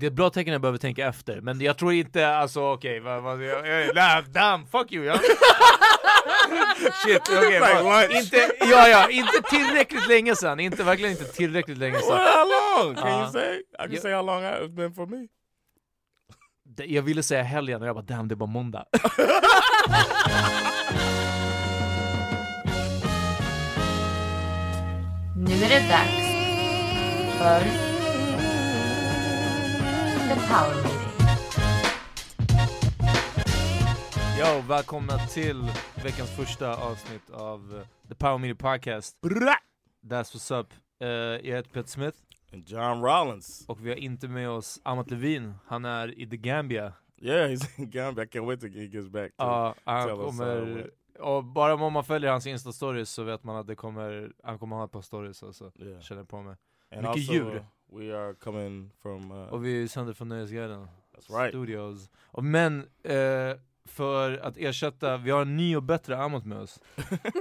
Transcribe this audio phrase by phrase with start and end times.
[0.00, 3.00] Det är ett bra tecken jag behöver tänka efter, men jag tror inte, alltså okej,
[3.00, 5.04] vad, vad, jag, jag, nah, damn, fuck you!
[5.04, 5.14] Ja.
[7.04, 11.92] Shit, okej, Like inte, ja, ja, inte tillräckligt länge sedan, inte, verkligen inte tillräckligt länge
[11.92, 12.16] Well, sedan.
[12.16, 12.44] how
[12.84, 12.94] long?
[12.94, 13.56] Can Uh, you say?
[13.58, 14.02] I can yeah.
[14.02, 15.26] say how long it's been for me.
[16.84, 18.84] Jag ville säga helgen och jag bara damn, det är bara måndag.
[25.36, 26.28] Nu är det dags
[27.38, 27.97] för
[30.28, 31.08] The Power Meeting.
[34.38, 35.70] Yo, välkomna till
[36.04, 39.16] veckans första avsnitt av eh, The Power Media Podcast.
[39.22, 40.66] That's what's up.
[41.00, 42.18] Eh, jag heter Peter Smith.
[42.52, 43.64] And John Rollins.
[43.68, 46.92] Och vi har inte med oss Amat Levin, han är i The Gambia.
[47.22, 48.24] Yeah, he's in Gambia.
[48.24, 49.30] I can't wait till he gets back.
[49.30, 50.90] To Ja, han tell us, uh, kommer...
[51.20, 54.76] Och bara om man följer hans Insta-stories så vet man att det kommer, han kommer
[54.76, 56.00] ha ett par stories alltså, Yeah.
[56.00, 56.56] känner på mig.
[56.96, 57.62] And Mycket uh,
[57.92, 59.30] we are coming from...
[59.32, 61.50] Uh, Och vi sänder från Nöjesguiden That's right.
[61.50, 62.10] Studios.
[62.26, 66.80] Och men, eh, för att ersätta, vi har en ny och bättre Amat med oss.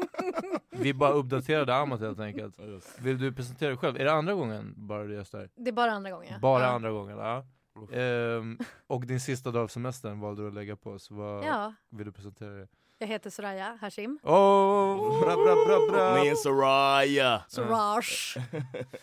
[0.72, 2.60] vi bara uppdaterade Amat helt enkelt.
[2.60, 2.98] Yes.
[3.00, 3.98] Vill du presentera dig själv?
[3.98, 5.50] Är det andra gången bara du gästar?
[5.56, 6.42] Det är bara andra gången.
[6.42, 6.70] Bara ja.
[6.70, 7.46] andra gången, ja.
[7.92, 8.58] Ehm,
[8.88, 11.12] och din sista dag av semestern valde du att lägga på oss.
[11.12, 12.68] Vad Ja, vill du presentera dig?
[13.00, 14.20] Jag heter Soraya Hashim.
[14.24, 16.30] Oh, bra, bra, bra, bra.
[16.30, 17.42] And Soraya.
[17.48, 18.04] Soraj.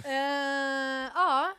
[0.05, 1.53] Eh, ja,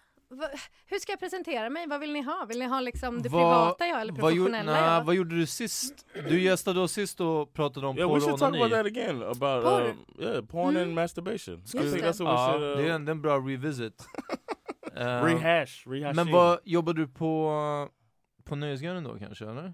[0.86, 1.88] hur ska jag presentera mig?
[1.88, 2.46] Vad vill ni ha?
[2.50, 5.04] Vill ni ha liksom det Vad- privata jag eller vad, gjorde- professionella nah, jag?
[5.04, 6.06] vad gjorde du sist?
[6.30, 8.84] Du gästade oss sist och pratade om Yeah, we porr should och talk about onani.
[8.84, 9.24] that again.
[9.24, 9.82] About Porr.
[9.90, 10.94] um, yeah, porn and Mm.
[10.96, 11.56] masturbation.
[11.56, 12.10] I Just think det.
[12.12, 14.06] that's what we Ja, should uh, det är en, bra revisit.
[14.96, 15.88] Ehm, rehash.
[15.88, 16.16] Rehash.
[16.16, 17.90] Men vad, jobbar du på,
[18.44, 19.74] på Nöjesguiden då kanske eller?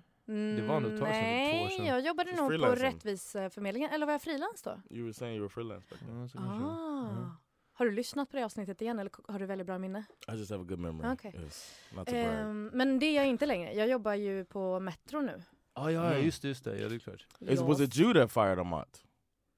[0.55, 1.85] Det var nog ett tag sedan, Nej, två år sedan.
[1.85, 2.75] jag jobbade nog på.
[2.75, 3.89] Rättviseförmedlingen.
[3.89, 4.81] Eller var jag frilans då?
[4.89, 6.37] You were saying you were freelance back then.
[6.47, 7.35] Ah.
[7.73, 10.03] Har du lyssnat på det avsnittet igen eller har du väldigt bra minne?
[10.27, 11.13] I just have a good memory.
[11.13, 11.35] Okej.
[11.43, 11.75] Yes.
[12.07, 13.73] Ehm, men det är jag inte längre.
[13.73, 15.41] Jag jobbar ju på Metro nu.
[15.73, 16.25] Ah, ja, ja, Mm.
[16.25, 16.77] just det, just det.
[16.79, 17.25] Ja, det är klart.
[17.39, 19.01] Is, was it you that fired Amat?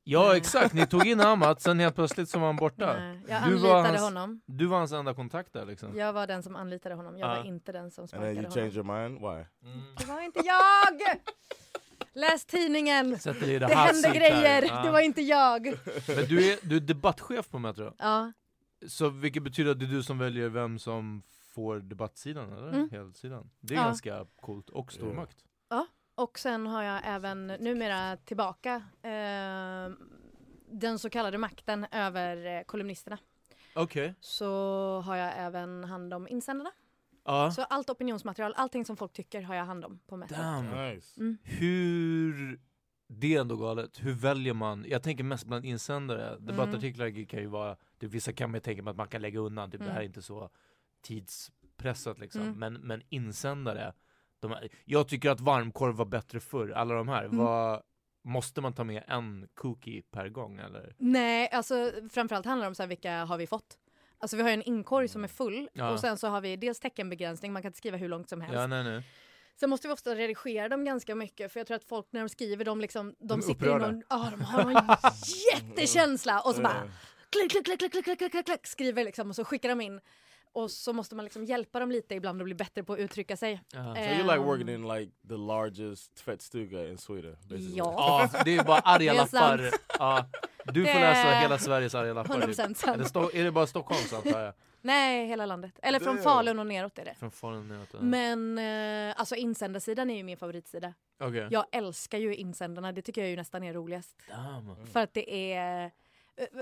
[0.04, 0.74] Ja, exakt.
[0.74, 2.94] Ni tog in Amat, sen helt plötsligt så var han borta.
[3.00, 4.42] Nej, jag Du var anlitade hans- honom.
[4.46, 5.98] Du var hans enda kontakt där liksom.
[5.98, 7.18] Jag var den som anlitade honom.
[7.18, 7.36] Jag Ja.
[7.38, 8.94] var inte den som And then sparkade you honom.
[8.94, 9.20] your mind?
[9.22, 9.70] Why?
[9.72, 9.96] Mm.
[9.98, 11.18] Det var inte jag!
[12.16, 13.10] Läs tidningen!
[13.24, 14.66] Det Det hände grejer.
[14.68, 14.82] Ja.
[14.84, 15.64] det var inte jag.
[16.08, 18.32] Men du är, du är debattchef på Metro, Ja,
[18.88, 21.24] så vilket betyder att det är du som väljer vem som
[21.54, 22.68] får debattsidan eller?
[22.70, 22.90] Mm.
[22.92, 23.50] Helsidan.
[23.60, 23.84] Det är Ja.
[23.84, 25.28] ganska coolt och stor
[25.70, 25.88] Ja.
[26.16, 29.92] Och sen har jag även numera tillbaka eh,
[30.72, 33.18] den så kallade makten över eh, kolumnisterna.
[33.76, 34.14] Okej.
[34.20, 34.48] Så
[35.06, 36.72] har jag även hand om insändarna.
[37.26, 37.52] Ja.
[37.52, 40.36] Så allt opinionsmaterial, allting som folk tycker har jag hand om på Metro.
[40.36, 40.66] Damn.
[40.94, 41.20] Nice.
[41.22, 41.38] Mm.
[41.44, 42.60] Hur,
[43.08, 47.48] det är ändå galet, hur väljer man, jag tänker mest bland insändare, debattartiklar kan ju
[47.48, 49.86] vara, det, vissa kan man ju tänka mig att man kan lägga undan, typ det
[49.86, 50.06] här är Mm.
[50.08, 50.50] inte så
[51.02, 52.60] tidspressat liksom, Mm.
[52.60, 53.94] men, men insändare,
[54.44, 54.56] de
[54.86, 57.38] jag tycker att varmkorv var bättre förr, alla de här, Mm.
[57.38, 57.82] vad,
[58.26, 60.96] måste man ta med en cookie per gång eller?
[60.98, 63.78] Nej, alltså framförallt handlar det om så här, vilka har vi fått?
[64.20, 65.92] Alltså vi har ju en inkorg som är full Ja.
[65.92, 68.56] och sen så har vi dels teckenbegränsning, man kan inte skriva hur långt som helst.
[68.56, 69.04] Ja nej nej.
[69.60, 72.30] Sen måste vi ofta redigera dem ganska mycket för jag tror att folk när de
[72.30, 74.84] skriver de liksom, de, De sitter i någon, ja de har någon
[75.54, 76.92] jättekänsla och så bara
[77.30, 80.02] klick, klick, klick, klick, klick, klick, klick, klick, skriver liksom och så skickar de in.
[80.54, 83.38] Och så måste man liksom hjälpa dem lite ibland att bli bättre på att uttrycka
[83.38, 83.62] sig.
[83.74, 83.96] Ja.
[83.96, 87.38] So you're like Ehm, working in like the largest tvättstuga in Sweden?
[87.42, 87.74] Basically.
[87.78, 89.70] Ja, Ja, det är bara arga lappar.
[90.00, 90.26] Ja.
[90.66, 92.36] Du får läsa hela Sveriges arga lappar.
[92.42, 92.56] 100% Typ.
[92.56, 92.84] sant.
[92.88, 94.54] Är, det Sto- är det bara Stockholms antar jag?
[94.82, 95.80] Nej, hela landet.
[95.82, 96.18] Eller från.
[96.18, 97.16] Falun och neråt är det.
[97.20, 97.88] Från Falun neråt?
[97.92, 98.00] ja.
[98.02, 98.58] Men
[99.10, 100.94] eh, alltså insändarsidan är ju min favoritsida.
[101.20, 101.48] Okej.
[101.52, 104.18] Jag älskar ju insändarna, det tycker jag ju nästan är roligast.
[104.30, 104.86] Damn.
[104.86, 105.92] För att det är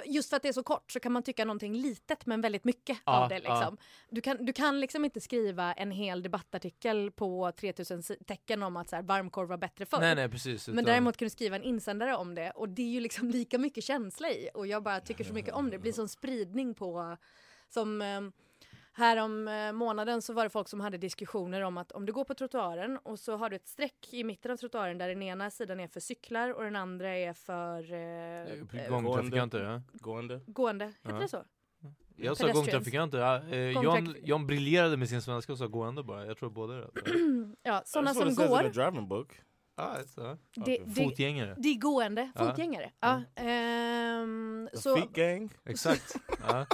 [0.06, 2.63] Just för att det är så kort så kan man tycka någonting litet men väldigt
[2.63, 3.39] mycket Ja, av det.
[3.39, 3.77] Liksom.
[4.09, 8.77] Du, kan, du kan liksom inte skriva en hel debattartikel på 3000 si- tecken om
[8.77, 10.00] att så här, varmkorv var bättre förr.
[10.00, 10.68] Nej nej precis.
[10.68, 13.29] Men utan- däremot kan du skriva en insändare om det och det är ju liksom
[13.31, 15.71] lika mycket känsla i och jag bara tycker så mycket om det.
[15.71, 17.17] Det blir sån spridning på
[17.69, 18.01] som
[18.97, 22.05] eh, här om eh, månaden så var det folk som hade diskussioner om att om
[22.05, 25.07] du går på trottoaren och så har du ett streck i mitten av trottoaren där
[25.07, 29.81] den ena sidan är för cyklar och den andra är för eh, eh, Gångtrafikanter ja.
[29.93, 30.41] Gående?
[30.47, 30.85] gående.
[30.85, 31.19] Heter Ja.
[31.19, 31.43] det så?
[32.15, 33.17] Jag sa gångtrafikanter.
[33.17, 33.41] Ja, eh,
[33.81, 36.25] Gångtrafik- Jan briljerade med sin svenska och sa gående bara.
[36.25, 36.91] Jag tror båda är rätt.
[37.63, 38.71] Ja, sådana som går.
[39.81, 40.36] In the driving book.
[40.36, 40.62] Ja, så.
[40.66, 41.56] Det, det, Fotgängare.
[41.57, 42.45] det är gående, Ja.
[42.45, 42.92] fotgängare.
[43.00, 43.22] Ja.
[43.36, 45.50] ehm, The så, feet gang?
[45.66, 46.16] Exakt.
[46.48, 46.66] Ja.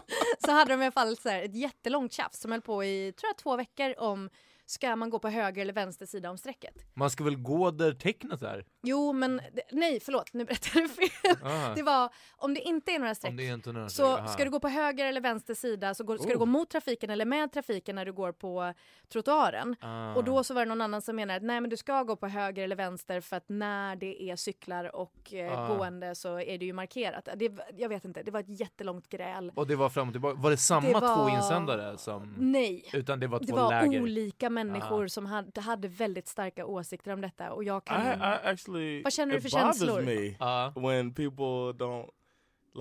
[0.46, 3.14] så hade de i alla fall så här, ett jättelångt tjafs som höll på i
[3.18, 4.30] tror jag, två veckor om
[4.70, 6.74] ska man gå på höger eller vänster sida om strecket.
[6.94, 8.66] Man ska väl gå där tecknet är?
[8.84, 9.42] Jo men
[9.72, 11.38] nej förlåt nu berättade jag fel.
[11.44, 11.74] Aha.
[11.76, 14.28] Det var om det inte är några streck är några så aha.
[14.28, 16.40] ska du gå på höger eller vänster sida så går, ska du Oh.
[16.40, 18.74] gå mot trafiken eller med trafiken när du går på
[19.14, 19.76] trottoaren.
[19.82, 20.14] Ah.
[20.16, 22.16] Och då så var det någon annan som menade att nej men du ska gå
[22.16, 25.76] på höger eller vänster för att när det är cyklar och eh, Ah.
[25.76, 27.28] gående så är det ju markerat.
[27.36, 29.52] Det, jag vet inte, det var ett jättelångt gräl.
[29.56, 30.38] Och det var fram och tillbaka.
[30.42, 32.34] Var det samma Det två var- insändare som...
[32.38, 32.90] Nej.
[32.94, 34.02] Utan det var två Det var läger?
[34.02, 35.10] olika människor Ah.
[35.10, 38.02] som hade, hade väldigt starka åsikter om detta och jag I, kan...
[38.06, 40.02] I actually Vad känner du it för bothers känslor?
[40.02, 40.74] me Ja.
[40.76, 42.10] when people don't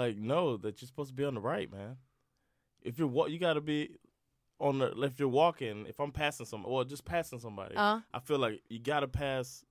[0.05, 1.97] like know that you're supposed to be on the right, man.
[2.83, 3.89] If you're you got to be
[4.59, 5.87] on the if you're walking.
[5.87, 8.01] If I'm passing some or just passing somebody, Ja.
[8.15, 9.65] I feel like you got to pass.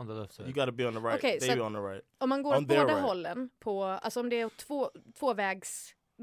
[0.00, 0.46] On the left side.
[0.46, 1.18] You got to be on the right.
[1.18, 2.04] Okej, they så on the right.
[2.18, 3.00] Om man går On åt båda right.
[3.02, 4.90] hållen, på, alltså om det är två,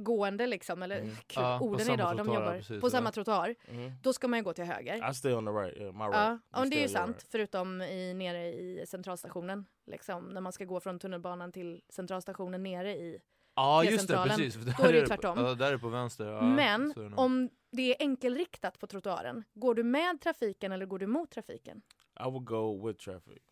[0.06, 1.10] tvåvägsgående liksom, eller Mm.
[1.10, 2.92] gud, på orden idag, de jobbar precis, på ja.
[2.92, 3.92] samma trottoar, Mhm.
[4.02, 5.10] då ska man ju gå till höger.
[5.12, 5.78] I stay on the right.
[5.78, 6.16] Yeah, my right.
[6.16, 9.66] Ja, ja men det är ju sant, förutom i, nere i centralstationen.
[9.88, 13.20] Liksom, när man ska gå från tunnelbanan till centralstationen nere i.
[13.56, 14.54] Ja till just det, precis.
[14.76, 15.38] För Då där är det ju på- tvärtom.
[15.46, 16.26] Ja, där är det på vänster.
[16.28, 21.00] Ja, men det om det är enkelriktat på trottoaren, går du med trafiken eller går
[21.00, 21.82] du mot trafiken?
[22.20, 23.44] I would go with traffic.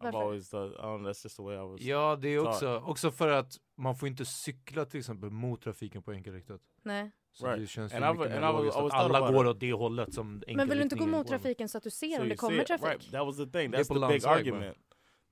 [0.00, 1.80] I've always thought, I don't know, that's just the way I was.
[1.80, 2.54] Ja, det är taught.
[2.54, 6.60] också, också för att man får inte cykla till exempel mot trafiken på enkelriktat.
[6.82, 7.10] Nej.
[7.32, 7.60] Så Right.
[7.60, 10.68] det känns ju I've- mycket mer logiskt att alla går åt det hållet som Men
[10.68, 12.66] vill du inte gå mot trafiken så att du ser So om det kommer it,
[12.66, 12.86] trafik?
[12.86, 13.70] Right, that was the thing.
[13.70, 14.76] Det är That's på the big landsväg argument.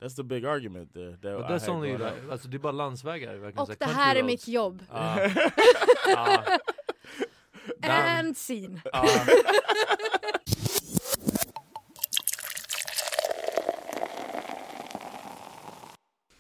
[0.01, 1.17] That's the big argument there.
[1.17, 2.31] That growing är, up.
[2.33, 3.35] alltså, det är bara landsvägar.
[3.37, 4.83] verkligen, Och det här är mitt jobb.
[4.93, 5.31] Damn.
[8.19, 8.81] And scene.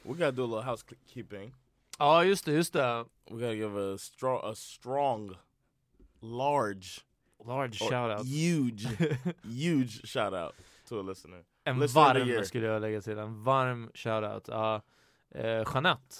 [0.04, 1.54] We gotta do a little housekeeping.
[1.98, 3.04] ja, just det, just det.
[3.30, 5.36] We gotta give a strong, a strong,
[6.20, 7.00] large,
[7.44, 8.24] Large shoutout.
[8.26, 8.86] huge,
[9.42, 10.54] huge shout out
[10.88, 11.44] to a listener.
[11.64, 14.48] En Listener varm skulle jag lägga till, en varm shoutout.
[14.48, 14.82] Ja.
[15.30, 16.16] Eh, Jeanette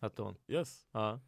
[0.00, 0.36] hette hon.
[0.48, 0.86] Yes.
[0.92, 1.20] Ja.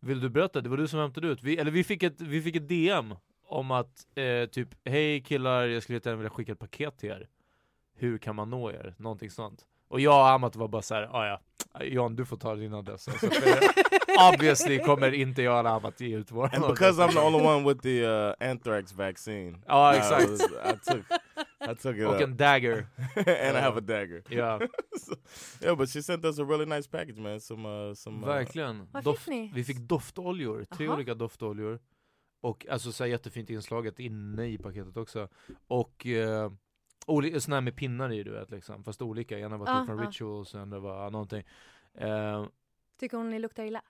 [0.00, 0.60] Vill du berätta?
[0.60, 1.42] Det var du som hämtade ut.
[1.42, 3.14] Vi, eller vi fick ett, vi fick ett DM
[3.46, 7.28] om att eh, typ Hej killar, jag skulle jättegärna vilja skicka ett paket till er.
[7.94, 8.94] Hur kan man nå er?
[8.98, 9.66] Någonting sånt.
[9.92, 11.40] Och jag och Amat var bara såhär, ah, ja
[11.84, 13.08] Jan du får ta din adress.
[13.08, 13.26] Alltså,
[14.32, 17.68] obviously kommer inte jag eller Amat ge ut vår And because I'm the only one
[17.68, 19.62] with the uh, anthrax vaccine.
[19.66, 20.28] Ja I exakt.
[20.30, 20.40] was-
[20.74, 21.04] I took
[21.70, 22.20] I took it Och up.
[22.20, 22.86] en dagger.
[23.16, 24.22] and I have a dagger.
[24.28, 24.60] Ja.
[25.00, 25.16] So-
[25.64, 27.40] yeah, but she sent us a really nice package, man.
[27.40, 28.26] Some, uh, some.
[28.26, 28.88] Uh, Verkligen.
[28.92, 29.50] Vad fick ni?
[29.54, 30.94] vi fick doftoljor, tre Aha.
[30.96, 31.78] olika doftoljor.
[32.42, 35.28] Och alltså så här jättefint inslaget inne i paketet också.
[35.68, 36.50] Och eh,
[37.06, 39.38] oli- såna här med pinnar i du vet liksom, fast olika.
[39.38, 40.06] Ena var typ Ah, från ah.
[40.08, 41.42] Rituals och andra var någonting.
[41.94, 42.46] Eh,
[43.00, 43.82] Tycker hon ni luktar illa?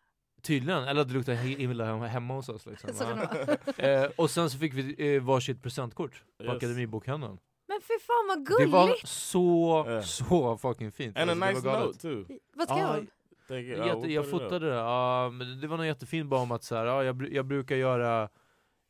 [0.43, 2.91] tydligen, eller att det luktar illa hemma, hos oss liksom.
[3.77, 6.53] Eh, och sen så fick vi eh, varsitt presentkort på Yes.
[6.57, 7.39] Akademibokhandeln.
[7.69, 9.09] Men fy fan vad Det var gulligt!
[9.09, 10.03] så, Ja.
[10.03, 11.19] så fucking fint.
[11.19, 12.39] and a Alltså, det nice note too.
[12.55, 13.07] Vad ska Ja, jag?
[13.49, 13.81] Thank you.
[13.81, 14.41] Uh, Jätte, we'll jag it up.
[14.41, 17.33] fotade det, ja, men det var något jättefint bara om att så här, ja, jag,
[17.33, 18.29] jag brukar göra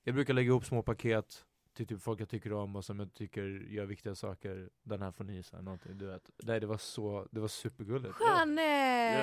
[0.04, 1.44] Jag brukar lägga ihop små paket
[1.76, 5.10] till typ folk jag tycker om och som jag tycker gör viktiga saker Den här
[5.12, 8.62] får ni, så här, någonting, du vet Nej det var så, det var supergulligt Jeanette!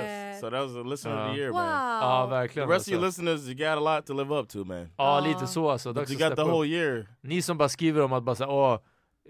[0.06, 0.39] Yes.
[0.39, 1.58] So that was a listener of Uh, the year, Wow!
[1.58, 2.01] man.
[2.01, 3.22] Ja The verkligen rest of you alltså.
[3.22, 4.77] listeners, you got a lot to live up to, man.
[4.77, 5.27] Ja Ja.
[5.27, 7.08] lite så alltså, But you got the whole year.
[7.22, 8.74] Ni som bara skriver om att bara säga åh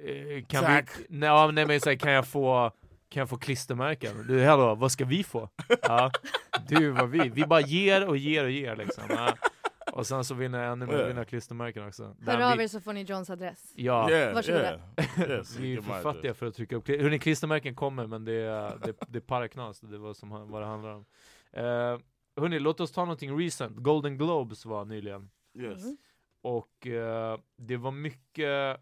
[0.05, 0.89] eh, Kan Tack.
[0.99, 2.71] vi, nej, ja, nej men så här, kan jag få
[3.09, 4.27] kan jag få klistermärken?
[4.27, 5.49] Du, hallå, vad ska vi få?
[5.81, 6.11] Ja,
[6.67, 9.03] du, vad vi, vi bara ger och ger och ger liksom.
[9.09, 9.33] Ja.
[9.93, 12.15] Och sen så vinner jag ännu mer, vinner klistermärken också.
[12.25, 13.73] Hör av vi- er så får ni Johns adress.
[13.75, 14.79] Ja, Yeah, Varsågoda.
[15.17, 15.29] yeah.
[15.29, 18.77] yes, vi är för fattiga för att trycka upp Hörni, klistermärken kommer men det är,
[18.85, 21.05] det, det är paraknas, det vad, som, vad det handlar om.
[21.57, 21.99] Uh,
[22.41, 23.77] hörni, låt oss ta någonting recent.
[23.77, 25.29] Golden Globes var nyligen.
[25.57, 25.83] Yes.
[25.83, 25.97] Mm.
[26.41, 28.77] Och eh, det var mycket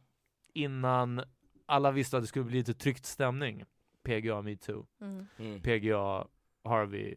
[0.53, 1.21] innan
[1.65, 3.63] alla visste att det skulle bli lite tryckt stämning.
[4.03, 4.85] PGA metoo.
[5.01, 5.25] Mm.
[5.37, 5.61] Mm.
[5.61, 6.27] PGA
[6.63, 7.15] Harvey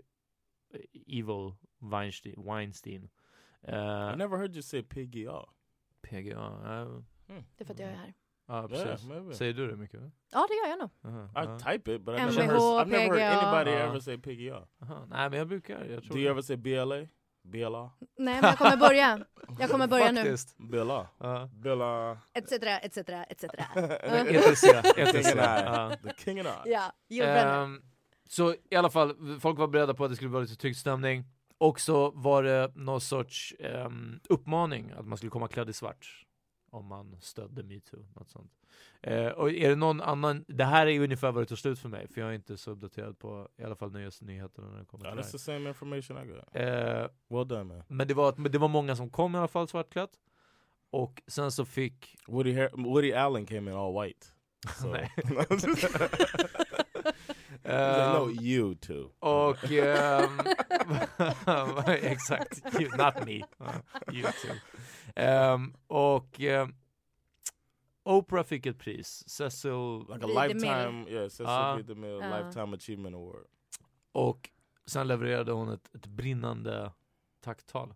[0.74, 0.80] eh,
[1.18, 2.44] Evil Weinstein.
[2.44, 3.08] Weinstein.
[3.68, 5.44] I Eh, never heard you say PGA.
[6.02, 6.88] PGA, eh,
[7.56, 8.14] Det är för att jag är här.
[8.48, 9.08] ja precis.
[9.08, 9.34] maybe.
[9.34, 10.00] Säger du det mycket?
[10.00, 10.10] va?
[10.32, 10.90] Ja, det gör jag nog.
[11.04, 11.58] Aha, I ja.
[11.58, 13.88] type it, but I MVH, never heard, I've never heard anybody Uh.
[13.88, 14.66] ever say PGA.
[14.82, 17.06] Aha, nej men jag brukar, jag tror Do you ever say BLA?
[17.42, 17.90] BLA?
[18.00, 19.24] Nej, men jag kommer börja.
[19.58, 20.36] Jag kommer börja nu.
[20.58, 21.08] BLA.
[21.18, 21.48] Ja.
[21.52, 22.18] BLA.
[22.34, 22.52] Etc,
[22.82, 22.98] etc,
[23.28, 23.44] etc.
[23.44, 23.48] I.
[26.02, 26.70] The king and I.
[26.72, 27.62] Ja, julbränna.
[27.62, 27.82] Ehm,
[28.28, 31.24] så i alla fall, folk var beredda på att det skulle vara lite tryckt stämning.
[31.60, 36.26] Och så var det någon sorts ehm, uppmaning att man skulle komma klädd i svart.
[36.70, 38.52] Om man stödde metoo, något sånt.
[39.02, 41.78] Eh, och är det någon annan, det här är ju ungefär vad det tog slut
[41.78, 44.84] för mig, för jag är inte så uppdaterad på i alla fall nyhetsnyheterna när det
[44.84, 46.44] kommer Oh, till that's the same information I got.
[46.52, 47.82] Eh, Well done, man.
[47.88, 50.10] men det var, men det var många som kom i alla fall svartklätt.
[50.90, 54.26] Och sen så fick Woody Woody Allen came in all white.
[54.80, 54.88] So.
[57.70, 59.10] Like, no, Ehm, you too.
[59.18, 59.64] Och...
[59.72, 60.40] ehm,
[61.86, 63.42] exakt, you, not me.
[63.60, 63.72] Uh,
[64.12, 64.54] you too.
[65.16, 66.74] Ehm, och ehm,
[68.04, 71.76] Oprah fick ett pris, Cecil, Like a lifetime, yeah, Cecil Ah.
[71.76, 71.82] B.
[71.82, 72.38] DeMille Ah.
[72.38, 73.46] Lifetime Achievement Award.
[74.12, 74.50] och
[74.86, 76.92] sen levererade hon ett, ett brinnande
[77.40, 77.94] tacktal.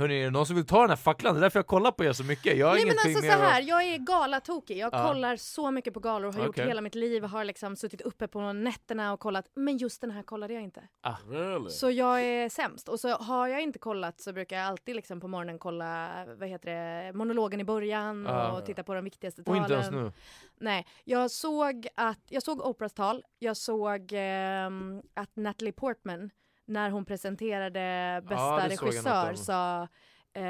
[0.00, 1.34] Hörni, är det någon som vill ta den här facklan?
[1.34, 2.56] Det är därför jag kollar på er så mycket.
[2.58, 4.78] Jag har Nej men alltså så att- här, jag är galatokig.
[4.78, 5.06] Jag Ja.
[5.08, 6.66] kollar så mycket på galor och har gjort Okej.
[6.68, 7.22] hela mitt liv.
[7.24, 9.46] Har liksom suttit uppe på nätterna och kollat.
[9.54, 10.82] Men just den här kollade jag inte.
[11.30, 11.70] Really?
[11.70, 12.88] Så jag är sämst.
[12.88, 16.48] Och så har jag inte kollat så brukar jag alltid liksom på morgonen kolla vad
[16.48, 18.52] heter det, monologen i början Ja.
[18.52, 19.62] och titta på de viktigaste Och talen.
[19.62, 20.12] inte ens nu.
[20.60, 23.24] Nej, jag såg att jag såg Oprahs tal.
[23.38, 26.30] Jag såg ehm, att Natalie Portman
[26.70, 29.88] när hon presenterade bästa något regissör sa
[30.34, 30.42] eh,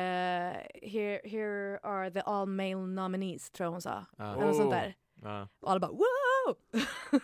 [0.83, 4.07] here, here are the all male nominees tror jag hon sa.
[4.19, 4.33] Ja.
[4.33, 4.95] Eller något sånt där.
[5.23, 5.49] Ja.
[5.61, 6.57] Och alla bara wow!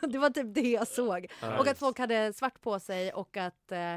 [0.11, 1.27] det var typ det jag såg.
[1.43, 1.59] Ja.
[1.59, 3.97] Och att folk hade svart på sig och att eh,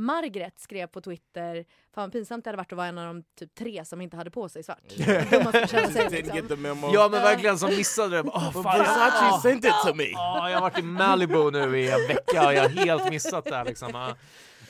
[0.00, 1.64] Margaret skrev på Twitter,
[1.94, 4.16] fan vad pinsamt det hade varit att vara en av de typ tre som inte
[4.16, 4.90] hade på sig svart.
[4.90, 6.90] Sig liksom.
[6.94, 8.28] Ja men verkligen som missade det.
[8.28, 10.12] Oh, fan, Versace ah, sent it to me.
[10.16, 13.44] ah, jag har varit i Malibu nu i en vecka och jag har helt missat
[13.44, 13.94] det här liksom.
[13.94, 14.14] Ah.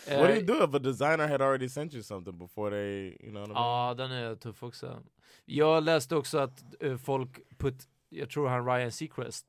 [0.06, 3.16] What do you Eh, do if a designer had already sent you something before they,
[3.20, 3.64] you know what I mean?
[3.64, 5.02] Ja, den är tuff också.
[5.44, 7.74] Jag läste också att eh, folk put,
[8.08, 9.46] jag tror han Ryan Seacrest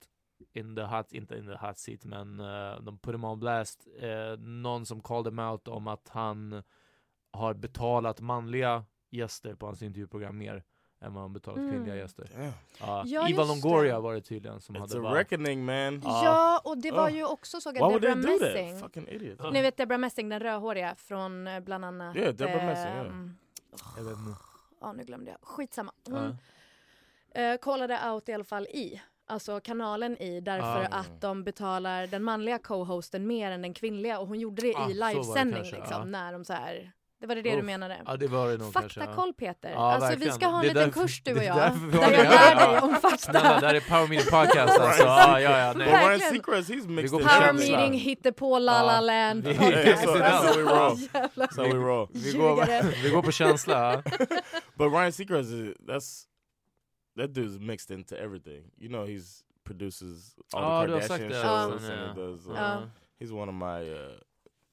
[0.53, 3.87] in the hot, inte in the hot seat, men eh, de put him on blast.
[3.99, 6.63] Eh, någon som called him out om att han
[7.31, 10.63] har betalat manliga gäster på hans intervjuprogram mer
[11.01, 11.71] än vad han betalat Mm.
[11.71, 12.27] kvinnliga gäster.
[12.35, 12.51] Damn.
[12.79, 13.99] Ja, Ja, Iva just Longoria det.
[14.01, 15.19] var det tydligen som It's hade a bara...
[15.19, 16.01] reckoning, man.
[16.03, 16.23] Ja.
[16.25, 17.13] Ja, och det var Oh.
[17.15, 18.79] ju också såg jag Deborah they do Messing.
[18.79, 19.43] Fucking idiots.
[19.53, 22.15] Ni vet Deborah Messing, den rödhåriga från eh, bland annat...
[22.15, 23.05] Yeah, Deborah Messing, yeah.
[23.07, 23.37] ehm,
[23.97, 24.35] Jag vet inte.
[24.81, 25.37] Ja, nu glömde jag.
[25.41, 25.91] Skitsamma.
[26.03, 26.13] Ja.
[26.13, 26.37] Hon
[27.43, 29.01] eh, kollade out i alla fall i.
[29.31, 30.95] Alltså kanalen i därför Ah.
[30.99, 34.89] att de betalar den manliga co-hosten mer än den kvinnliga och hon gjorde det Ah,
[34.89, 36.05] i det livesändning kanske, liksom ja.
[36.05, 38.01] när de så här Det var det, det du menade.
[38.05, 38.99] Ja det var det nog kanske.
[38.99, 39.69] Faktakoll Peter.
[39.69, 40.33] Ja, alltså vi verkligen.
[40.35, 41.71] ska ha en Det liten därför- kurs du och det jag.
[41.91, 42.29] vi Där jag det.
[42.29, 43.17] lär dig om fakta.
[43.17, 45.03] Snälla, det här är Power Meeting Podcast alltså.
[45.03, 45.87] Ja, ja, ja, nej.
[45.91, 45.91] Verkligen.
[47.23, 47.77] Power känsla.
[47.77, 49.47] meeting, hittepå, la la land.
[49.47, 50.05] Vi- podcast.
[51.13, 52.07] Jävla we.
[52.13, 54.03] Vi går, vi på känsla.
[54.77, 55.49] But Ryan Seacrest,
[55.87, 56.23] that's
[57.17, 58.71] that dude's mixed into everything.
[58.77, 61.93] You know, he's produces all Ja, the Kardashian shows Ja.
[61.93, 62.47] and he does.
[62.47, 62.89] Uh, Ja.
[63.19, 64.11] He's one of my uh,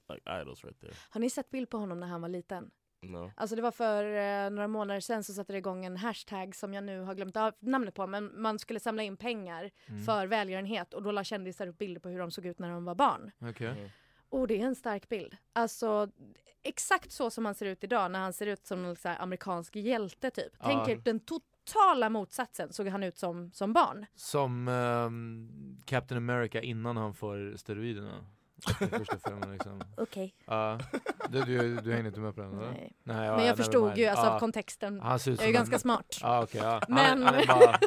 [0.09, 0.93] like idols right there.
[1.11, 2.71] Har ni sett bild på honom när han var liten?
[3.03, 3.33] No.
[3.37, 6.75] Alltså det var för eh, några månader sedan så satte det igång en hashtag som
[6.75, 10.05] jag nu har glömt av namnet på men man skulle samla in pengar Mm.
[10.05, 12.85] för välgörenhet och då la kändisar upp bilder på hur de såg ut när de
[12.85, 13.31] var barn.
[13.41, 13.93] Okej.
[14.29, 15.37] Och det är en stark bild.
[15.53, 16.11] Alltså
[16.63, 19.19] exakt så som han ser ut idag när han ser ut som en så här,
[19.23, 20.53] amerikansk hjälte typ.
[20.59, 20.65] Ja.
[20.65, 21.45] Tänk er den totala
[22.11, 24.07] motsatsen såg han ut som, som barn.
[24.15, 25.49] Som ehm,
[25.85, 28.25] Captain America innan han får steroiderna.
[28.81, 29.81] I första filmen liksom.
[29.97, 30.35] Okej.
[30.47, 30.79] Ja.
[31.31, 32.71] Du, du, du hängde inte med på den eller?
[32.71, 32.93] Nej.
[33.03, 34.35] Nej, ja, Men jag förstod ju alltså Ja.
[34.35, 35.01] av kontexten.
[35.01, 36.19] Han ser ut Jag är en- ganska smart.
[36.23, 36.71] Ja okej, ja.
[36.89, 37.79] han, Men- han, är bara,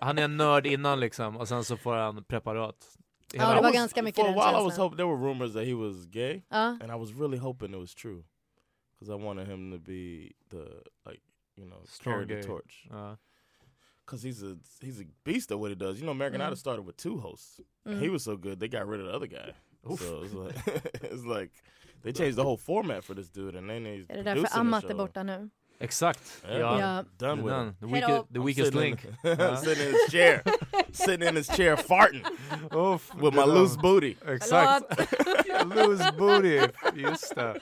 [0.00, 2.76] han är en nörd innan liksom och sen så får han preparat.
[3.34, 4.80] Ja, det var was- ganska mycket den while, I was känslan.
[4.84, 6.58] hoping there were rumors that he was gay, Ja.
[6.82, 8.24] and I was really hoping it was true,
[8.98, 10.64] because I wanted him to be the
[11.10, 11.22] like
[11.56, 12.42] you know Strong carry the gay.
[12.46, 12.86] torch.
[12.90, 13.16] Ja.
[14.06, 15.98] Because he's a he's a beast at what he does.
[16.00, 16.44] You know, American Mm.
[16.46, 17.60] Idol started with two hosts.
[17.86, 18.00] Mm.
[18.00, 19.52] He was so good they got rid of the other guy.
[19.98, 20.56] So it's like
[21.12, 21.50] it's like
[22.02, 24.48] they changed the whole format for this dude, and then he's Är det producing därför
[24.54, 24.96] the Amat är show.
[24.96, 25.50] borta nu?
[25.80, 26.42] Exakt.
[26.44, 26.58] Yeah.
[26.60, 26.78] Ja.
[26.78, 27.04] Ja.
[27.18, 27.68] Done with Done.
[27.68, 27.80] it.
[27.80, 29.04] The, weakest, the I'm weakest sitting link.
[29.04, 29.56] in, Ja.
[29.64, 30.42] sitting in his chair,
[30.92, 32.24] sitting in his chair, farting
[32.70, 34.16] Uff, with my det loose booty.
[34.26, 34.84] Exakt.
[35.66, 36.60] Loose booty.
[36.94, 37.60] Just det.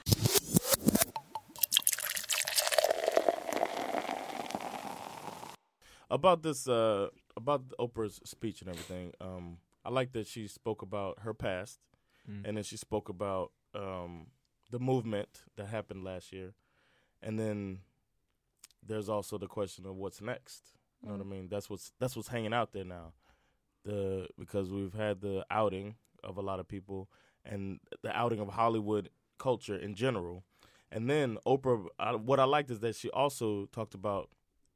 [6.11, 9.13] About this uh about Oprah's speech and everything.
[9.21, 11.81] Um, I like that she spoke about her past,
[12.29, 12.43] Mm.
[12.47, 14.27] and then she spoke about um
[14.71, 16.55] the movement that happened last year,
[17.23, 17.81] and then
[18.87, 20.73] there's also the question of what's next.
[21.03, 21.49] You know what I mean?
[21.49, 23.13] That's what's that's what's hanging out there now.
[23.85, 27.09] The because we've had the outing of a lot of people
[27.45, 30.45] and the outing of Hollywood culture in general.
[30.93, 34.29] And then Oprah, I, what I liked is that she also talked about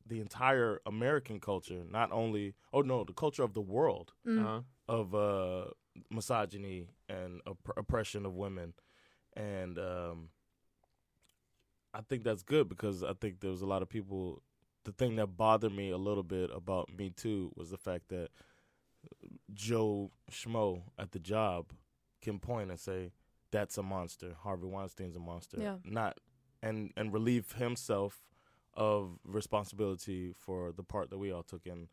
[0.06, 4.42] the entire American culture, not only oh no, the culture of the world Mm.
[4.44, 4.60] Ja.
[4.88, 5.66] of uh,
[6.10, 8.74] misogyny and opp- oppression of women,
[9.34, 10.28] and um,
[11.94, 14.42] I think that's good because I think there was a lot of people.
[14.84, 18.28] The thing that bothered me a little bit about Me Too was the fact that
[19.52, 21.72] Joe Schmo at the job
[22.20, 23.12] can point and say
[23.50, 24.34] that's a monster.
[24.42, 25.58] Harvey Weinstein's a monster.
[25.60, 25.76] Yeah.
[25.84, 26.18] Not
[26.62, 28.22] and and relieve himself
[28.76, 31.88] of responsibility for the part that we all took in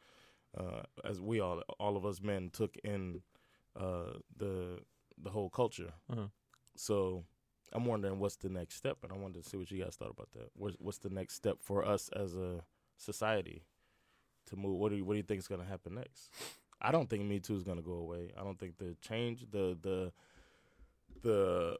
[0.57, 3.21] uh, as we all all of us men took in
[3.79, 4.79] uh, the
[5.21, 5.93] the whole culture.
[6.11, 6.27] Uh-huh.
[6.75, 7.23] So
[7.73, 10.11] I'm wondering what's the next step, and I wanted to see what you guys thought
[10.11, 10.49] about that.
[10.55, 12.63] What's, what's the next step for us as a
[12.97, 13.63] society
[14.47, 14.77] to move?
[14.77, 16.29] What do you, what do you think is going to happen next?
[16.81, 18.31] I don't think Me Too is going to go away.
[18.37, 20.11] I don't think the change, the the
[21.21, 21.77] the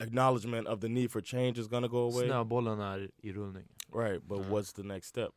[0.00, 2.28] acknowledgement of the need for change is going to go away.
[2.28, 3.68] Snöbollen är i rullning.
[3.94, 4.52] Right, but Uh.
[4.52, 5.32] what's the next step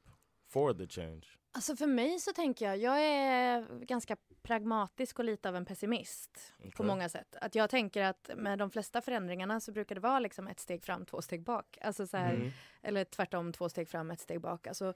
[0.50, 1.22] for the change?
[1.54, 6.54] Alltså för mig så tänker jag, jag är ganska pragmatisk och lite av en pessimist
[6.58, 6.86] på Okej.
[6.86, 7.36] många sätt.
[7.42, 10.84] Att jag tänker att med de flesta förändringarna så brukar det vara liksom ett steg
[10.84, 11.78] fram, två steg bak.
[11.82, 12.50] Alltså så här, Mm.
[12.82, 14.68] Eller tvärtom, två steg fram, ett steg bak.
[14.68, 14.94] Alltså,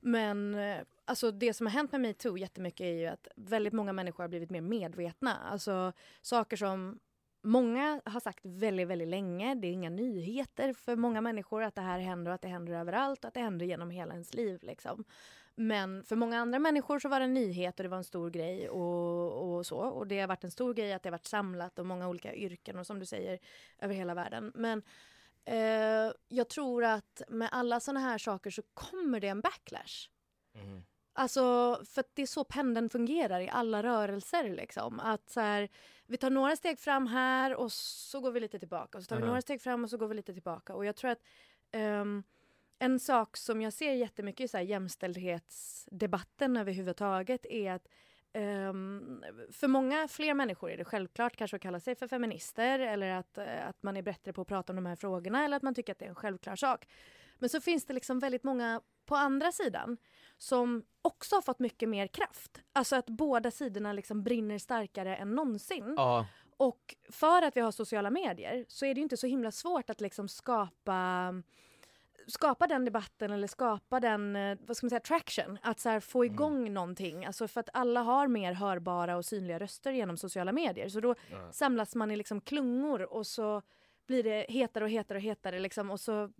[0.00, 0.56] men
[1.04, 4.28] alltså det som har hänt med metoo jättemycket är ju att väldigt många människor har
[4.28, 5.36] blivit mer medvetna.
[5.36, 5.92] Alltså
[6.22, 6.98] saker som
[7.48, 9.54] många har sagt väldigt, väldigt länge.
[9.54, 12.72] Det är inga nyheter för många människor att det här händer och att det händer
[12.72, 14.58] överallt och att det händer genom hela ens liv.
[14.62, 15.04] Liksom.
[15.54, 18.30] Men för många andra människor så var det en nyhet och det var en stor
[18.30, 19.76] grej och, och så.
[19.76, 22.34] Och det har varit en stor grej att det har varit samlat och många olika
[22.34, 23.38] yrken och som du säger
[23.78, 24.52] över hela världen.
[24.54, 24.82] Men
[25.44, 30.08] eh, jag tror att med alla såna här saker så kommer det en backlash.
[30.54, 30.82] Mm.
[31.18, 31.42] Alltså,
[31.84, 34.48] för att det är så pendeln fungerar i alla rörelser.
[34.50, 35.00] Liksom.
[35.00, 35.68] Att så här,
[36.06, 38.98] vi tar några steg fram här och så går vi lite tillbaka.
[38.98, 39.28] Och så tar vi Mhm.
[39.28, 40.74] några steg fram och så går vi lite tillbaka.
[40.74, 41.22] Och jag tror att
[41.72, 42.22] ehm,
[42.78, 47.88] en sak som jag ser jättemycket i så här jämställdhetsdebatten överhuvudtaget är att
[48.32, 53.10] ehm, för många fler människor är det självklart kanske att kalla sig för feminister eller
[53.10, 55.62] att, eh, att man är bättre på att prata om de här frågorna eller att
[55.62, 56.88] man tycker att det är en självklar sak.
[57.38, 59.96] Men så finns det liksom väldigt många på andra sidan
[60.38, 62.62] som också har fått mycket mer kraft.
[62.72, 65.94] Alltså att båda sidorna liksom brinner starkare än någonsin.
[65.96, 66.26] Ja.
[66.56, 69.90] Och för att vi har sociala medier så är det ju inte så himla svårt
[69.90, 71.34] att liksom skapa
[72.26, 75.58] skapa den debatten eller skapa den, eh, vad ska man säga, traction.
[75.62, 77.26] Att så få igång någonting.
[77.26, 80.88] Alltså för att alla har mer hörbara och synliga röster genom sociala medier.
[80.88, 81.14] Så då
[81.50, 83.62] samlas man i liksom klungor och så
[84.08, 86.30] blir det hetare och hetare och hetare liksom och så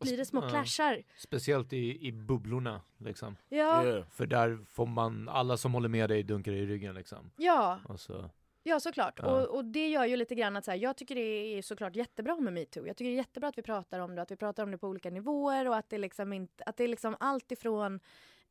[0.00, 0.48] blir det små Ja.
[0.48, 1.02] clashar.
[1.16, 3.36] Speciellt i, i bubblorna liksom.
[3.48, 4.04] Ja, Yeah.
[4.10, 7.30] För där får man, alla som håller med dig dunkar i ryggen liksom.
[7.36, 8.30] ja, Och så,
[8.62, 9.18] ja såklart.
[9.22, 9.30] Ja.
[9.42, 11.96] Och, och det gör ju lite grann att så här, jag tycker det är såklart
[11.96, 12.86] jättebra med metoo.
[12.86, 14.78] Jag tycker det är jättebra att vi pratar om det, att vi pratar om det
[14.78, 18.00] på olika nivåer och att det liksom inte, att det är liksom allt ifrån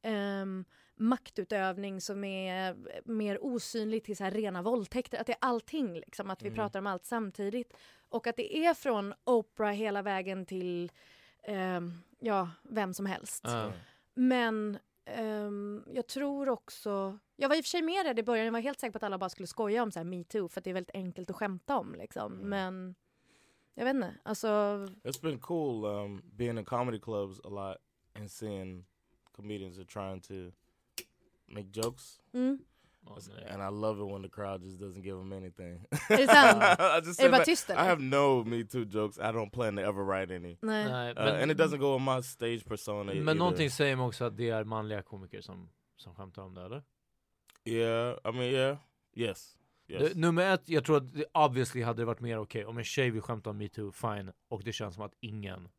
[0.02, 5.18] ehm, maktutövning som är mer osynlig till så här rena våldtäkter.
[5.22, 6.56] Att det är allting, liksom, att vi Mm.
[6.56, 7.74] pratar om allt samtidigt.
[8.14, 10.92] Och att det är från Oprah hela vägen till
[11.44, 13.44] ehm, ja, vem som helst.
[13.48, 13.72] ja.
[14.14, 17.20] Men ehm, jag tror också...
[17.36, 18.46] Jag var i och för sig mer rädd i början.
[18.46, 20.60] Jag var helt säker på att alla bara skulle skoja om så här metoo för
[20.60, 21.96] att det är väldigt enkelt att skämta om.
[21.96, 22.34] Liksom.
[22.34, 22.50] Mm.
[22.50, 22.96] Men
[23.74, 24.16] jag vet inte.
[24.24, 24.48] Alltså,
[25.04, 27.78] It's been cool um, being in comedy clubs a lot
[28.22, 28.86] and seeing
[29.36, 30.34] comedians are trying to
[31.46, 32.22] make jokes.
[32.34, 32.60] mm.
[33.06, 33.46] Nej.
[33.52, 35.86] And I love it when the crowd just doesn't give them anything.
[36.10, 39.18] I just Är det bara tyst I have no Me Too jokes.
[39.18, 40.58] I don't plan to ever write any.
[40.62, 40.86] Nej.
[40.92, 43.34] Nej, Uh, men, and it doesn't go with my stage persona men either.
[43.36, 46.84] någonting säger mig också att det är manliga komiker som, som skämtar om det eller?
[47.66, 48.78] Yeah, I mean, yeah.
[49.16, 49.58] Yes.
[49.88, 50.02] Yes.
[50.14, 52.84] Det, nummer ett, jag tror att det obviously hade det varit mer okej om en
[52.84, 54.32] tjej vill skämta om metoo, fine.
[54.50, 55.70] Och det känns som att ingen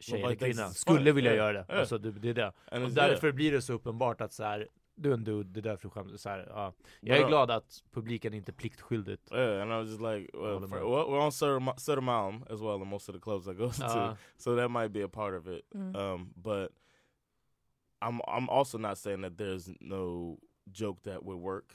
[0.00, 1.66] tjej eller kvinna skulle vilja Yeah, göra det.
[1.68, 1.80] yeah.
[1.80, 2.52] Alltså det, det är det.
[2.72, 4.68] and Och därför blir det så uppenbart att så här,
[4.98, 6.16] du är en dude, det är därför du skämtar.
[6.16, 6.72] Så här, ja.
[7.00, 10.30] Jag är But, uh, glad att publiken inte pliktskyldigt Yeah, and I was just like,
[10.34, 13.70] well, for, we're on Söderma- Södermalm as well in most of the clubs I go
[13.70, 14.16] to, Ja.
[14.36, 15.64] so that might be a part of it.
[15.74, 15.96] Mm.
[15.96, 16.72] Um, but
[18.00, 20.38] I'm I'm also not saying that there's no
[20.70, 21.72] joke that would work.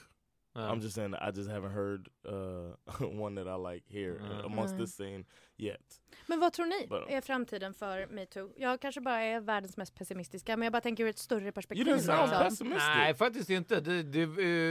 [0.54, 0.62] Ja.
[0.62, 4.46] I'm just saying I just haven't heard uh, one that I like here Mm.
[4.46, 4.86] amongst Mm.
[4.86, 5.26] this scene
[5.58, 6.02] yet.
[6.28, 8.54] Men vad tror ni But- är framtiden för metoo?
[8.58, 11.88] Jag kanske bara är världens mest pessimistiska men jag bara tänker ur ett större perspektiv.
[11.88, 12.44] You didn't sound liksom.
[12.50, 12.84] pessimistic.
[12.96, 13.80] Nej, faktiskt inte.
[13.80, 14.28] Det, det är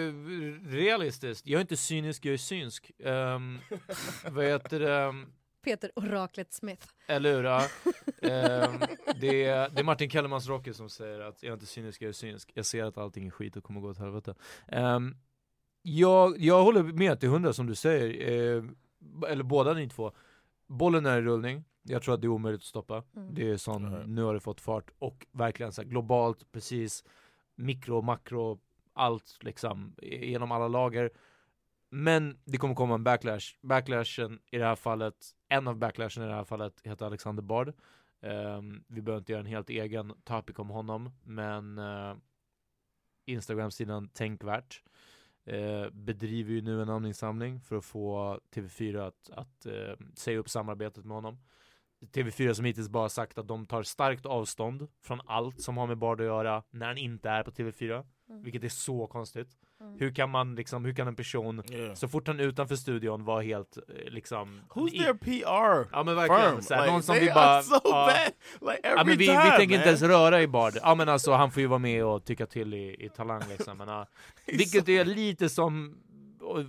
[0.09, 0.12] eh,
[0.73, 1.47] realistiskt.
[1.47, 2.90] Jag är inte cynisk, jag är synsk.
[2.99, 3.59] Um,
[4.31, 5.25] vad heter det?
[5.64, 6.87] Peter Oraklet Smith.
[7.07, 7.45] Eller hur?
[7.45, 7.66] Ja.
[8.23, 8.81] Ehm,
[9.21, 12.09] det, är, det är Martin Kellermans Rocky som säger att jag är inte cynisk, jag
[12.09, 12.51] är synsk.
[12.55, 14.35] Jag ser att allting är skit och kommer gå åt helvete.
[14.68, 15.16] Ehm,
[15.83, 18.64] jag, jag håller med till hundra som du säger, eh,
[19.31, 20.12] eller båda ni två.
[20.66, 23.03] Bollen är i rullning, jag tror att det är omöjligt att stoppa.
[23.16, 23.35] Mm.
[23.35, 24.14] Det är sån, Mhm.
[24.14, 27.05] nu har det fått fart och verkligen så här, globalt, precis,
[27.55, 28.59] mikro, makro,
[28.92, 31.11] allt liksom, genom alla lager.
[31.90, 33.57] Men det kommer komma en backlash.
[33.62, 35.14] Backlashen i det här fallet,
[35.49, 37.73] en av backlashen i det här fallet heter Alexander Bard.
[38.21, 42.16] Ehm, vi behöver inte göra en helt egen topic om honom, men uh,
[43.27, 44.83] Instagram-sidan Tänkvärt
[45.44, 50.48] eh, bedriver ju nu en namninsamling för att få TV4 att, att eh, säga upp
[50.48, 51.38] samarbetet med honom.
[52.00, 55.98] TV4 som hittills bara sagt att de tar starkt avstånd från allt som har med
[55.98, 58.07] Bard att göra när han inte är på TV4.
[58.33, 58.42] Mm.
[58.45, 59.49] Vilket är så konstigt.
[59.81, 59.99] Mm.
[59.99, 61.95] Hur kan man liksom, hur kan en person Yeah.
[61.95, 66.03] så fort han är utanför studion var helt eh, liksom Who's i- their PR Ja
[66.03, 66.62] men verkligen, firm?
[66.62, 67.90] såhär, Like, någon som vi bara so ja,
[68.61, 68.71] bad.
[68.71, 69.87] Like every ja, men vi, time, vi tänker inte man.
[69.87, 70.73] ens röra i Bard.
[70.83, 73.79] Ja men alltså han får ju vara med och tycka till i, i Talang liksom.
[73.79, 74.07] Men, ja.
[74.47, 75.97] Vilket är lite som,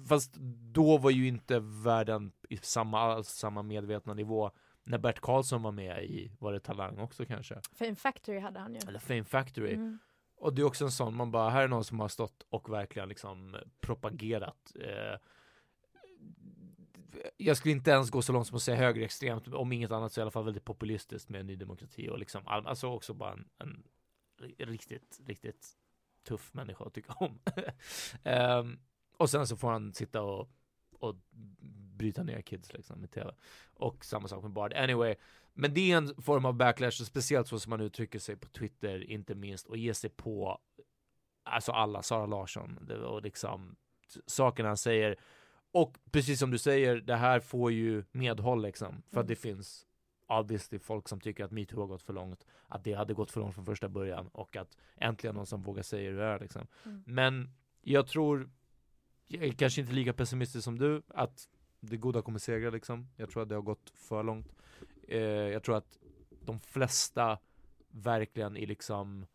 [0.09, 0.33] fast
[0.73, 4.51] då var ju inte världen i samma, alls samma medvetna nivå
[4.85, 7.61] när Bert Karlsson var med i, var det Talang också kanske?
[7.79, 8.79] Fame Factory hade han ju.
[8.87, 9.73] Eller Fame Factory.
[9.73, 9.99] Mm.
[10.43, 12.73] Och det är också en sån, man bara, här är någon som har stått och
[12.73, 15.19] verkligen liksom propagerat eh,
[17.37, 20.19] jag skulle inte ens gå så långt som att säga högerextremt, om inget annat så
[20.19, 23.83] i alla fall väldigt populistiskt med Ny Demokrati och liksom, alltså också bara en, en
[24.57, 25.67] riktigt, riktigt
[26.27, 27.39] tuff människa att tycka om.
[28.23, 28.63] eh,
[29.17, 30.49] och sen så får han sitta och,
[30.99, 31.15] och
[31.93, 33.33] bryta ner kids liksom i tv.
[33.73, 34.73] Och samma sak med Bard.
[34.73, 35.15] Anyway,
[35.53, 39.09] men det är en form av backlash, speciellt så som man uttrycker sig på Twitter,
[39.11, 40.59] inte minst, och ger sig på
[41.43, 43.75] alltså alla, Sara Larsson, och liksom
[44.25, 45.15] sakerna han säger.
[45.71, 49.27] Och precis som du säger, det här får ju medhåll liksom, för att Mm.
[49.27, 49.85] det finns
[50.27, 53.39] obviously folk som tycker att metoo har gått för långt, att det hade gått för
[53.39, 56.67] långt från första början och att äntligen någon som vågar säga hur det är liksom.
[56.85, 57.03] Mm.
[57.05, 57.49] Men
[57.81, 58.49] jag tror,
[59.27, 63.07] jag är kanske inte lika pessimistisk som du, att det goda kommer segra liksom.
[63.15, 64.53] Jag tror att det har gått för långt.
[65.07, 65.97] Eh, jag tror att
[66.41, 67.39] de flesta
[67.89, 69.25] verkligen i liksom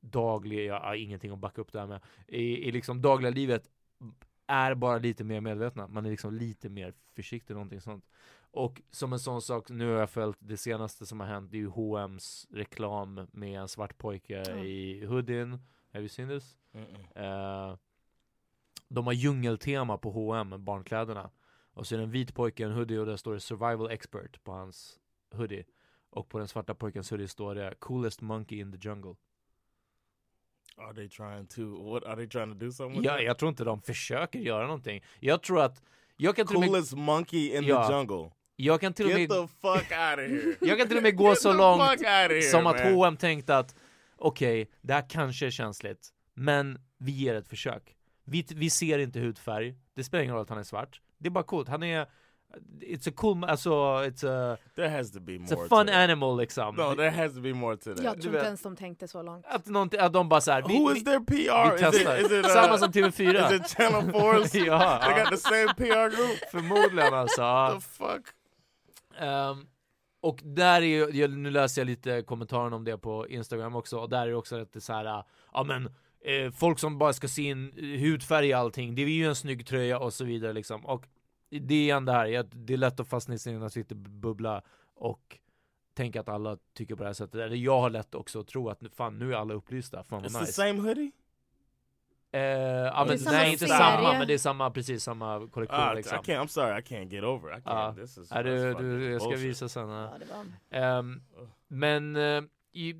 [0.00, 3.70] dagliga, har ingenting att backa upp det här med, i, i liksom dagliga livet
[4.46, 5.88] är bara lite mer medvetna.
[5.88, 8.06] Man är liksom lite mer försiktig, någonting sånt.
[8.50, 11.56] Och som en sån sak, nu har jag följt det senaste som har hänt, det
[11.56, 14.56] är ju H&M's reklam med en svart pojke Ja.
[14.64, 15.50] i hoodien.
[15.92, 16.56] Have you seen this?
[16.72, 17.70] Mm-mm.
[17.70, 17.76] Eh,
[18.88, 21.30] de har djungeltema på H&M barnkläderna.
[21.74, 23.90] Och så är det en vit pojke i en hoodie och där står det survival
[23.90, 24.98] expert på hans
[25.34, 25.64] hoodie.
[26.10, 29.14] Och på den svarta pojkens hoodie står det coolest monkey in the jungle.
[30.76, 31.92] Are they trying to?
[31.92, 33.02] What are they trying to do something?
[33.04, 35.04] Ja, jag tror inte de försöker göra någonting.
[35.20, 35.82] Jag tror att,
[36.16, 37.88] jag kan till och med, Coolest monkey in Ja.
[37.88, 38.30] the jungle.
[38.56, 40.56] Jag kan till och Get med the fuck out of here.
[40.68, 42.94] Jag kan till och med gå Get så långt here, som att man.
[42.94, 43.74] H&M tänkte att
[44.16, 47.96] okej, det här kanske är känsligt, men vi ger ett försök.
[48.24, 51.00] Vi, vi ser inte hudfärg, det spelar ingen roll att han är svart.
[51.24, 52.06] Det är bara coolt, han är
[52.80, 53.70] It's a cool, alltså
[54.04, 55.44] it's a, There has to be more.
[55.46, 56.76] it's a fun animal liksom.
[56.76, 58.04] No, there has to be more to that.
[58.04, 59.46] Jag tror inte ens de tänkte så långt.
[59.48, 61.70] Att, någonting, att de bara såhär, Who is their PR?
[61.70, 62.16] vi Is it, testar.
[62.18, 63.54] is it, uh, Samma som TV4.
[63.54, 64.56] Is it Channel 4's?
[64.66, 66.38] ja, They got the same PR group.
[66.50, 67.70] Förmodligen alltså.
[67.74, 68.26] the fuck?
[69.18, 69.66] Ehm,
[70.20, 74.08] och där är ju, nu läser jag lite kommentarer om det på Instagram också, och
[74.08, 75.86] där är det också lite så här, ja men
[76.24, 79.66] eh, folk som bara ska se in hudfärg i allting, det är ju en snygg
[79.66, 80.86] tröja och så vidare liksom.
[80.86, 81.06] Och
[81.60, 83.68] det är igen det här, jag, det är lätt att fastna i sin
[84.20, 84.62] bubbla
[84.94, 85.38] och
[85.94, 87.34] tänka att alla tycker på det här sättet.
[87.34, 90.22] Eller jag har lätt också att tro att fan nu är alla upplysta, fan It's
[90.22, 90.52] vad the nice.
[90.52, 91.12] same hoodie?
[92.32, 93.78] Eh, ja, Det är men, nej inte serie.
[93.78, 96.18] samma, men det är samma, precis samma kollektion I liksom.
[96.18, 96.40] can't.
[96.42, 96.78] I'm sorry.
[96.78, 97.52] I can't get over.
[97.52, 97.58] it.
[97.58, 97.94] I can't.
[97.98, 98.02] Ja.
[98.02, 98.30] This is.
[98.30, 99.48] Ja, du, du, jag ska bullshit.
[99.48, 99.88] visa sen.
[99.88, 100.10] var...
[100.70, 101.22] Ehm,
[101.68, 102.94] men eh, i,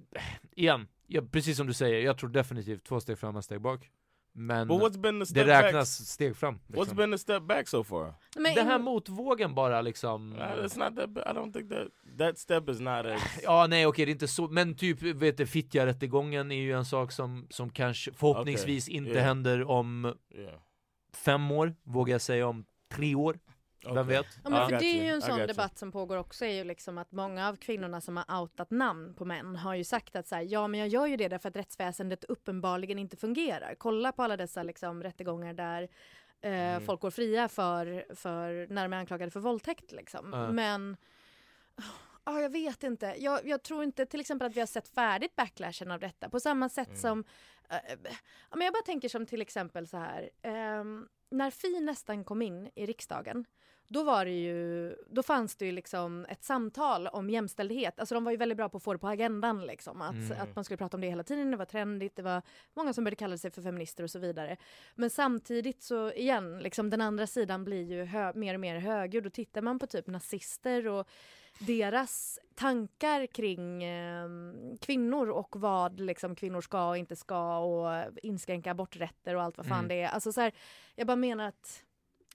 [0.50, 3.90] igen, ja, precis som du säger, jag tror definitivt två steg fram, en steg bak.
[4.36, 6.08] Men But what's been the det räknas back?
[6.08, 6.54] steg fram.
[6.54, 6.96] What's Liksom.
[6.96, 8.14] been the step back so far?
[8.36, 10.32] Men Den här motvågen bara liksom.
[10.32, 11.26] Uh, it's not that.
[11.26, 13.20] I don't think that that step is not as.
[13.42, 16.84] Ja, nej okej, det är inte så, men typ vet du, Fittja-rättegången är ju en
[16.84, 19.24] sak som, som kanske förhoppningsvis Okej, inte yeah.
[19.24, 20.54] händer om Yeah.
[21.16, 23.38] fem år, vågar jag säga om tre år.
[23.84, 24.04] Vem Okay.
[24.16, 24.26] vet?
[24.44, 24.68] Ja, men Ja.
[24.68, 27.48] för det är ju en sån debatt som pågår också är ju liksom att många
[27.48, 30.68] av kvinnorna som har outat namn på män har ju sagt att så här, ja
[30.68, 33.74] men jag gör ju det därför att rättsväsendet uppenbarligen inte fungerar.
[33.78, 35.88] Kolla på alla dessa liksom rättegångar där eh,
[36.74, 36.86] Mm.
[36.86, 40.30] folk går fria för, för när de är anklagade för våldtäkt liksom.
[40.32, 40.52] Ja.
[40.52, 40.96] Men
[42.26, 43.14] Ja, jag vet inte.
[43.18, 46.28] Jag, jag tror inte till exempel att vi har sett färdigt backlashen av detta.
[46.28, 47.00] På samma sätt Mm.
[47.00, 47.24] som...
[47.70, 47.76] eh,
[48.50, 50.30] ja, men jag bara tänker som till exempel så här.
[50.42, 53.44] ehm, när Fi nästan kom in i riksdagen
[53.88, 58.00] då var det ju, då fanns det ju liksom ett samtal om jämställdhet.
[58.00, 60.02] Alltså de var ju väldigt bra på att få det på agendan liksom.
[60.02, 60.40] Att, Mm.
[60.40, 62.42] att man skulle prata om det hela tiden, det var trendigt, det var
[62.74, 64.56] många som började kalla sig för feminister och så vidare.
[64.94, 69.26] Men samtidigt så igen, liksom den andra sidan blir ju hö- mer och mer högljudd
[69.26, 71.08] och tittar man på typ nazister och
[71.58, 74.28] deras tankar kring eh,
[74.80, 79.66] kvinnor och vad liksom kvinnor ska och inte ska och inskränka aborträtter och allt vad
[79.66, 79.88] fan Mm.
[79.88, 80.08] det är.
[80.08, 80.52] Alltså så här,
[80.94, 81.83] jag bara menar att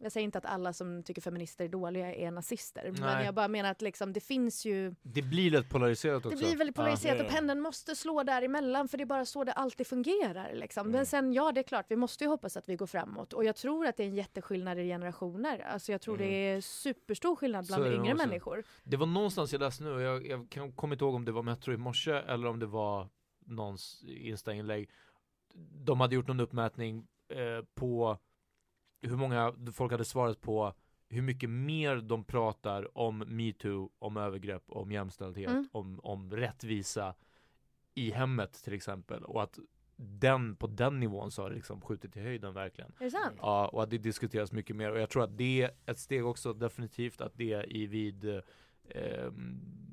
[0.01, 2.91] jag säger inte att alla som tycker feminister är dåliga är nazister.
[2.91, 3.25] Men Nej.
[3.25, 4.95] jag bara menar att liksom, det finns ju...
[5.01, 6.29] Det blir lätt polariserat också.
[6.29, 7.23] Det blir väldigt polariserat Ja.
[7.25, 10.53] och pendeln måste slå däremellan för det är bara så det alltid fungerar.
[10.53, 10.81] Liksom.
[10.87, 10.91] Mm.
[10.91, 13.33] Men sen ja, det är klart, vi måste ju hoppas att vi går framåt.
[13.33, 15.59] Och jag tror att det är en jätteskillnad i generationer.
[15.59, 18.27] Alltså jag tror det är superstor skillnad bland det yngre också.
[18.27, 18.63] människor.
[18.83, 21.31] Det var någonstans jag läste nu, och jag, jag kan- kommer inte ihåg om det
[21.31, 23.09] var Metro i morse eller om det var
[23.45, 24.89] någons Insta-inlägg.
[25.85, 28.17] De hade gjort någon uppmätning eh, på
[29.01, 30.73] hur många folk hade svarat på
[31.11, 35.67] hur mycket mer de pratar om metoo, om övergrepp, om jämställdhet, Mm.
[35.71, 37.15] om, om rättvisa
[37.95, 39.23] i hemmet till exempel.
[39.23, 39.59] Och att
[39.95, 42.91] den, på den nivån så har det liksom skjutit i höjden verkligen.
[42.99, 43.35] Är det sant?
[43.41, 44.91] Ja, och att det diskuteras mycket mer.
[44.91, 48.25] Och jag tror att det är ett steg också definitivt att det i vid
[48.89, 49.31] eh,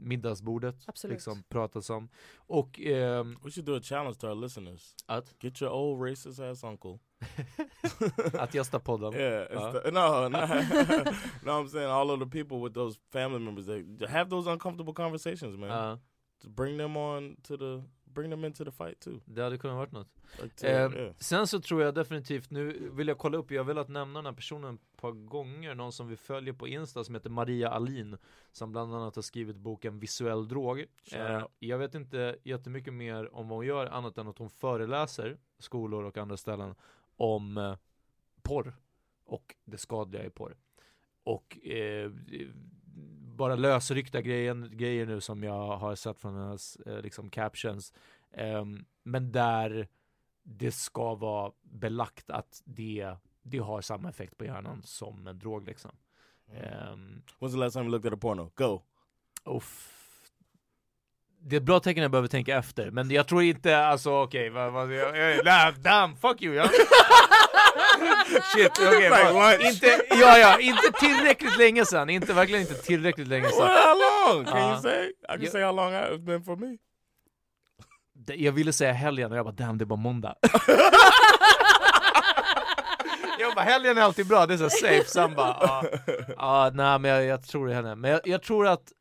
[0.01, 1.15] middagsbordet Absolut.
[1.15, 2.09] liksom pratas om.
[2.37, 4.95] Och ehm, We should do a challenge to our listeners.
[5.07, 6.99] att, Get your old racist ass uncle.
[8.39, 9.15] att gästa podden.
[9.15, 9.73] Yeah, Uh.
[9.73, 10.39] the- no, no,
[11.43, 11.53] no.
[11.61, 15.57] I'm saying all of the people with those family members that have those uncomfortable conversations,
[15.59, 15.99] man.
[16.43, 19.21] To bring them on to the, bring them into the fight too.
[19.25, 20.09] det hade kunnat varit något.
[20.43, 21.15] Like Eh, yeah.
[21.19, 24.27] Sen så tror jag definitivt, nu vill jag kolla upp, jag har velat nämna den
[24.27, 28.17] här personen ett par gånger, någon som vi följer på Insta som heter Maria Alin,
[28.53, 30.85] som bland annat har skrivit boken Visuell drog.
[31.13, 35.37] Eh, jag vet inte jättemycket mer om vad hon gör, annat än att hon föreläser
[35.59, 36.75] skolor och andra ställen
[37.17, 37.77] om eh,
[38.43, 38.77] porr
[39.25, 40.57] och det skadliga i porr.
[41.23, 42.11] Och eh,
[43.37, 47.93] bara lösryckta grejen, grejer nu som jag har sett från hennes eh, liksom captions.
[48.33, 49.89] Ehm, men där
[50.43, 55.67] det ska vara belagt att det, det har samma effekt på hjärnan som en drog
[55.67, 55.97] liksom.
[56.53, 58.51] Ehm, When's the last time you looked at a porno?
[58.55, 58.83] Go.
[59.45, 59.96] uff.
[61.49, 64.47] Det är ett bra tecken jag behöver tänka efter, men jag tror inte, alltså okej,
[64.55, 66.69] jag, jag, nah, damn, fuck you ja.
[68.55, 69.61] Shit, okej, lunch.
[69.61, 73.69] inte, ja ja, inte tillräckligt länge sedan, inte verkligen inte tillräckligt länge Well, sedan.
[73.69, 73.95] how
[74.35, 74.45] long?
[74.45, 75.07] Can Uh, you say?
[75.07, 75.53] I can yeah.
[75.53, 76.77] say how long it's been for me.
[78.35, 80.35] Jag ville säga helgen och jag bara damn det är bara måndag.
[83.39, 85.85] jag bara helgen är alltid bra, det är så safe, sen bara ja,
[86.37, 87.95] ja nej men jag, jag tror det henne.
[87.95, 88.93] Men jag, jag tror att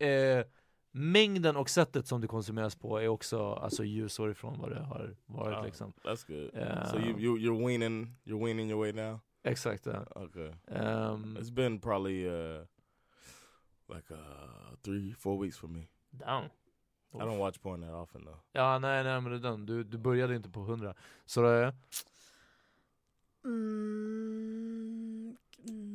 [0.00, 0.46] eh,
[0.92, 5.14] mängden och sättet som det konsumeras på är också alltså ljusår ifrån vad det har
[5.26, 5.92] varit Oh, liksom.
[6.04, 6.54] That's good.
[6.54, 6.90] Yeah.
[6.90, 9.20] So you, you you're weaning you're weaning your way now.
[9.42, 9.86] Exakt.
[9.86, 10.04] Ja.
[10.14, 10.52] Okay.
[10.66, 12.66] Ehm, It's been probably uh
[13.94, 15.88] like uh, three, four weeks for me.
[16.10, 16.50] Down.
[17.14, 18.40] I don't watch porn that often though.
[18.52, 19.66] Ja, nej, nej, men det är den.
[19.66, 20.94] Du, du började inte på 100.
[21.26, 21.74] Så det är...
[23.44, 25.36] Mm,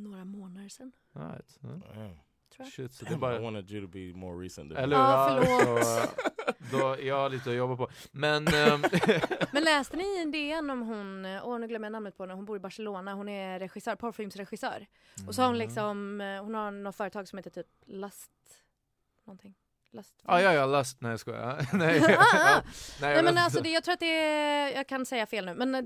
[0.04, 0.92] några månader sedan.
[1.12, 1.58] Right.
[1.60, 1.68] Ja.
[1.68, 2.16] Damn.
[2.58, 2.72] Tror jag.
[2.72, 3.36] Shit, så det är bara...
[3.36, 4.72] I wanted you to be more recent.
[4.72, 5.04] Eller hur?
[5.04, 5.84] Ja, förlåt.
[5.86, 7.88] så, då, jag har lite att jobba på.
[8.12, 8.46] Men...
[8.48, 8.80] ehm,
[9.52, 12.44] Men läste ni en DN om hon, åh nu glömmer jag namnet på henne, hon
[12.44, 14.86] bor i Barcelona, hon är regissör, porrfilmsregissör.
[15.26, 18.30] Och så har hon liksom, eh, hon har något företag som heter typ Last,
[19.24, 19.54] någonting.
[19.90, 21.00] Last Ja, ja, ja, last...
[21.00, 21.66] Nej, jag skojar.
[21.72, 22.50] nej, Ah, ah.
[22.50, 22.62] ja,
[23.00, 25.54] Nej jag men alltså det, jag tror att det är, jag kan säga fel nu,
[25.54, 25.80] men eh,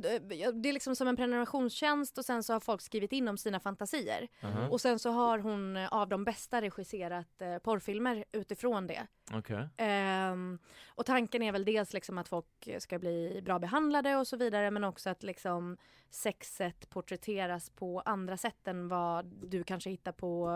[0.53, 3.61] det är liksom som en prenumerationstjänst och sen så har folk skrivit in om sina
[3.61, 4.29] fantasier.
[4.41, 4.71] Mhm.
[4.71, 9.07] Och sen så har hon eh, av de bästa regisserat eh, porrfilmer utifrån det.
[9.33, 9.69] Okej.
[9.77, 14.37] Ehm, och tanken är väl dels liksom att folk ska bli bra behandlade och så
[14.37, 15.77] vidare men också att liksom
[16.15, 20.49] sexet porträtteras på andra sätt än vad du kanske hittar på,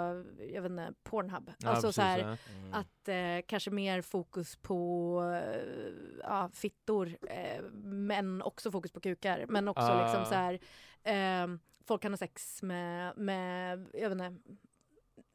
[0.53, 1.53] jag vet inte, Pornhub.
[1.59, 2.37] Ja, alltså precis, så här, ja.
[2.59, 2.75] Mm.
[2.75, 5.93] att eh, kanske mer fokus på eh,
[6.23, 9.47] ja, fittor eh, men också fokus på kukar.
[9.49, 10.03] Men också Ah.
[10.03, 10.59] liksom så här,
[11.03, 14.35] ehm, folk kan ha sex med, med, jag vet inte,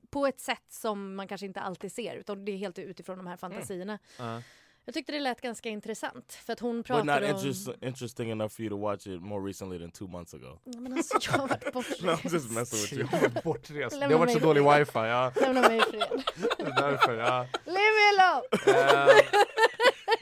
[0.10, 3.28] på ett sätt som man kanske inte alltid ser utan det är helt utifrån de
[3.28, 4.00] här fantasierna.
[4.18, 4.42] Ja.
[4.86, 7.48] Jag tyckte det lät ganska intressant för att hon But pratade not om...
[7.48, 10.60] interest, interesting enough for you to watch it more recently than two months ago.
[10.78, 12.02] Men alltså jag har varit bortrest.
[12.04, 13.02] No, I'm just messing with you.
[13.02, 14.00] Jag har varit bortrest.
[14.00, 14.92] Det har varit så dålig wifi.
[14.94, 15.32] Ja.
[15.42, 16.24] Lämna mig i fred.
[16.58, 17.18] Det är därför.
[17.18, 17.48] Ja.
[17.66, 18.48] Leave me alone!
[18.68, 19.24] Eh,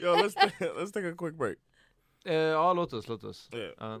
[0.00, 1.56] Yo, let's take, let's take a quick break.
[2.24, 3.48] eh, ja, låt oss, låt oss.
[3.54, 4.00] Yeah.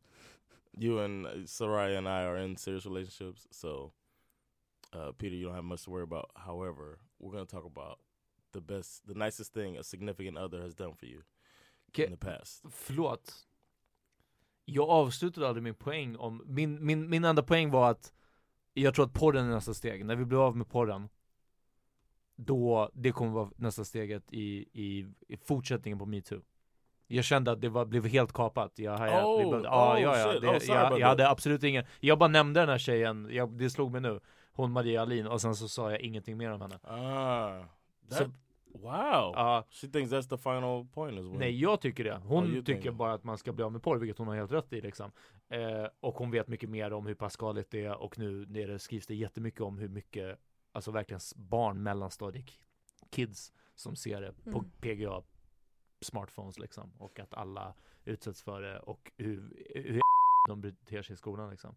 [0.77, 3.91] You and Soraya and I are in serious relationships, so
[4.93, 6.31] uh, Peter, you don't have much to worry about.
[6.35, 7.99] However, we're going to talk about
[8.53, 11.23] the best, the nicest thing a significant other has done for you
[11.87, 12.63] Okej, in the past.
[12.71, 13.47] Förlåt.
[14.65, 18.13] Jag avslutade aldrig min poäng om, min, min, min enda poäng var att
[18.73, 20.05] jag tror att porren är nästa steg.
[20.05, 21.09] När vi blir av med porren,
[22.35, 26.41] då, det kommer vara nästa steget i, i, i fortsättningen på metoo.
[27.11, 28.79] Jag kände att det var, blev helt kapat.
[28.79, 32.59] Jag, jag, Oh, oh, ja, ja, det, Oh, jag, hade absolut ingen, jag bara nämnde
[32.59, 34.19] den här tjejen, jag, det slog mig nu.
[34.53, 36.79] Hon Maria Alin, och sen så sa jag ingenting mer om henne.
[36.83, 37.63] Ah,
[38.09, 38.23] that, Så,
[38.79, 39.33] wow.
[39.35, 41.37] ja, She thinks that's the final point as well.
[41.39, 42.21] Nej jag tycker det.
[42.25, 44.35] Hon you tycker think- bara att man ska bli av med porr, vilket hon har
[44.35, 45.11] helt rätt i liksom.
[45.49, 48.79] Eh, och hon vet mycket mer om hur pass skadligt det är och nu det
[48.79, 50.39] skrivs det jättemycket om hur mycket,
[50.71, 52.45] alltså verkligen barn, mellanstadiet
[53.09, 54.71] kids som ser det på Mm.
[54.81, 55.21] PGA
[56.01, 57.73] smartphones liksom och att alla
[58.05, 60.01] utsätts för det och hur, hur
[60.47, 61.75] de beter sig i skolan liksom.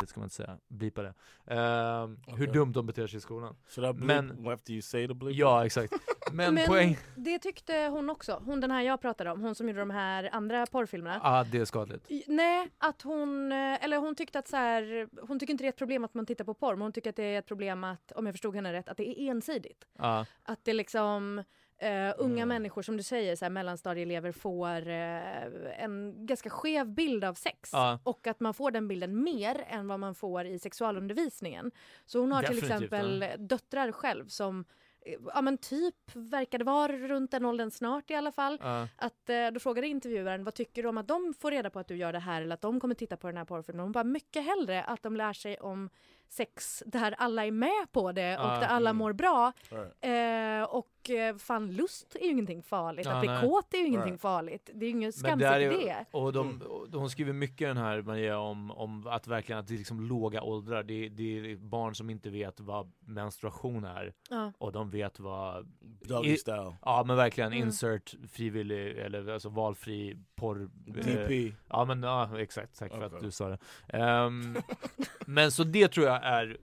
[0.00, 1.14] Det ska man inte säga, blipa det.
[1.46, 2.46] Eh, Hur Okej.
[2.46, 3.56] dumt de beter sig i skolan.
[3.66, 5.36] Should I bleep Men- after you say the bleep?
[5.36, 5.92] Ja exakt.
[6.32, 9.68] Men, Men poäng, det tyckte hon också, hon den här jag pratade om, hon som
[9.68, 11.20] gjorde de här andra porrfilmerna.
[11.22, 12.10] ja ah, det är skadligt.
[12.26, 15.72] Nej, att hon, eh, eller hon tyckte att så här, hon tycker inte det är
[15.72, 17.84] ett problem att man tittar på porr, men hon tycker att det är ett problem
[17.84, 19.84] att, om jag förstod henne rätt, att det är ensidigt.
[19.98, 20.26] Ja.
[20.42, 21.44] Att det liksom,
[21.78, 22.48] eh, unga Mm.
[22.48, 27.70] människor som du säger, så här, mellanstadieelever får eh, en ganska skev bild av sex.
[27.72, 27.98] Ja.
[28.04, 31.70] Och att man får den bilden mer än vad man får i sexualundervisningen.
[32.06, 34.64] Så hon har till Definitivt, exempel döttrar själv som
[35.06, 38.58] eh, Ja men typ verkade vara runt den åldern snart i alla fall.
[38.62, 38.88] Ja.
[38.96, 41.88] Att, eh, då frågade intervjuaren vad tycker du om att de får reda på att
[41.88, 43.82] du gör det här eller att de kommer titta på den här porrfilmen.
[43.82, 45.90] Hon bara mycket hellre att de lär sig om
[46.28, 48.98] sex där alla är med på det och Ah, där alla mm.
[48.98, 49.52] mår bra.
[49.70, 49.94] Right.
[50.00, 53.40] Eh, och eh, fan lust är ju ingenting farligt, Ja, att bli nej.
[53.42, 54.20] kåt är ju ingenting Right.
[54.20, 54.70] farligt.
[54.74, 56.04] Det är ju ingen skamset i det.
[56.10, 59.74] och de, och hon skriver mycket den här Maria om, om att verkligen att det
[59.74, 60.82] är liksom låga åldrar.
[60.82, 61.22] Det, är- det
[61.52, 64.52] är barn som inte vet vad menstruation är Ja.
[64.58, 65.66] och de vet vad
[66.08, 66.76] Doggy I- style.
[66.82, 67.66] Ja men verkligen Mm.
[67.66, 71.52] insert frivillig eller alltså valfri porr eh, DP.
[71.68, 73.58] Ja men ja, exakt, tack för att du sa det
[73.88, 74.56] Ehm,
[75.26, 76.56] Men så det tror jag är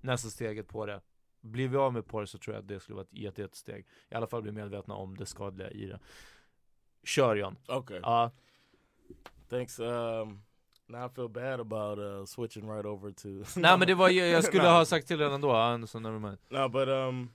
[0.00, 1.00] nästa steget på det
[1.40, 3.86] Blir vi av med porr så tror jag att det skulle vara ett jätte, jättesteg
[4.10, 5.98] I alla fall bli medvetna om det skadliga i det
[7.04, 7.56] Kör John!
[7.68, 8.00] Okay.
[8.02, 8.30] Ja,
[9.48, 9.78] Thanks.
[9.78, 10.42] Um,
[10.86, 13.60] now I feel bad about uh, switching right over to.
[13.60, 16.18] nej men det var ju- jag skulle ha sagt till redan då, ja, så never
[16.18, 17.30] mind No, but um.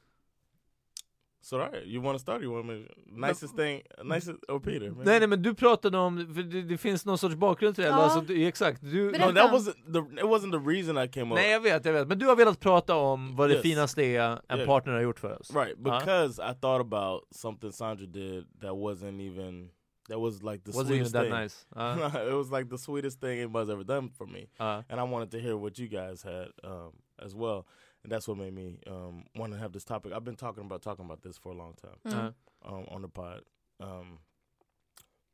[1.42, 2.42] So right, you want to start?
[2.42, 2.86] You want me?
[3.28, 4.80] Nicest thing, nicest or Peter?
[4.92, 5.04] maybe?
[5.06, 7.90] Nej nej men du pratade om, för det, det finns någon sorts bakgrund till det,
[7.90, 7.96] Ja.
[7.96, 9.28] alltså, du- exakt du, Berätta.
[9.28, 10.00] No, that wasn't the.
[10.20, 11.36] It wasn't the reason I came up.
[11.36, 13.62] Nej jag vet, jag vet, men du har velat prata om vad det Yes.
[13.64, 14.66] finaste är en Yeah.
[14.68, 16.00] partner har gjort för oss Right, Ja.
[16.00, 19.70] because I thought about something Sandra did that wasn't even
[20.10, 21.32] that was like the Wasn't even sweetest that thing.
[21.42, 24.84] nice Ja, it was like the sweetest thing anybody's ever done for me, ja.
[24.90, 26.92] and I wanted to hear what you guys had um,
[27.26, 27.64] as well,
[28.04, 30.14] and that's what made me um, want to have this topic.
[30.14, 32.34] I've been talking about talking about this for a long time Mm.
[32.66, 32.70] Ja.
[32.78, 33.42] um, on the pod,
[33.82, 34.20] um,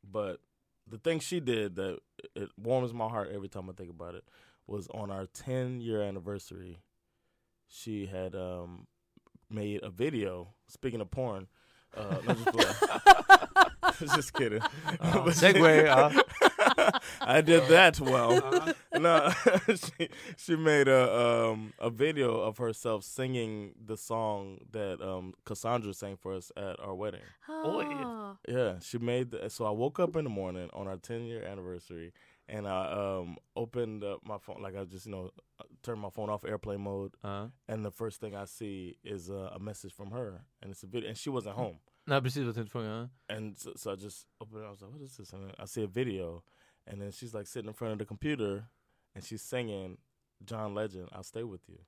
[0.08, 0.40] but
[0.88, 1.98] the thing she did that
[2.34, 4.24] it warms my heart every time I think about it
[4.66, 6.78] was on our 10 year anniversary.
[7.68, 8.86] She had um,
[9.50, 10.54] made a video.
[10.68, 11.48] Speaking of porn,
[11.96, 12.84] uh, no, just,
[14.16, 14.62] just kidding.
[15.00, 16.22] Uh, segue, uh.
[17.20, 18.74] I did that well.
[18.94, 19.30] no,
[19.68, 21.02] she she made a
[21.52, 26.78] um, a video of herself singing the song that um, Cassandra sang for us at
[26.80, 27.22] our wedding.
[27.48, 28.36] Ah.
[28.48, 29.30] Yeah, she made.
[29.30, 32.12] The, so I woke up in the morning on our 10 year anniversary,
[32.48, 34.62] and I um, opened up my phone.
[34.62, 35.30] Like I just you know
[35.82, 37.48] turned my phone off airplane mode, Ja.
[37.68, 40.86] and the first thing I see is uh, a message from her, and it's a
[40.86, 41.78] video, and she wasn't home.
[42.08, 44.66] Nej precis vad jag tänkte fråga And so, so I just opened it.
[44.66, 46.42] I was like, "What is this?" And I see a video,
[46.86, 48.64] and then she's like sitting in front of the computer,
[49.14, 49.98] and she's singing
[50.44, 51.78] John Legend, "I'll Stay with You,"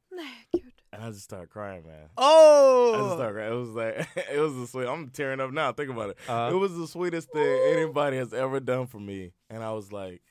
[0.92, 2.08] and I just started crying, man.
[2.16, 2.94] Oh!
[2.94, 3.52] I just started crying.
[3.52, 4.86] It was like it was the sweet.
[4.88, 5.72] I'm tearing up now.
[5.72, 6.18] Think about it.
[6.28, 9.92] Uh, it was the sweetest thing anybody has ever done for me, and I was
[9.92, 10.22] like,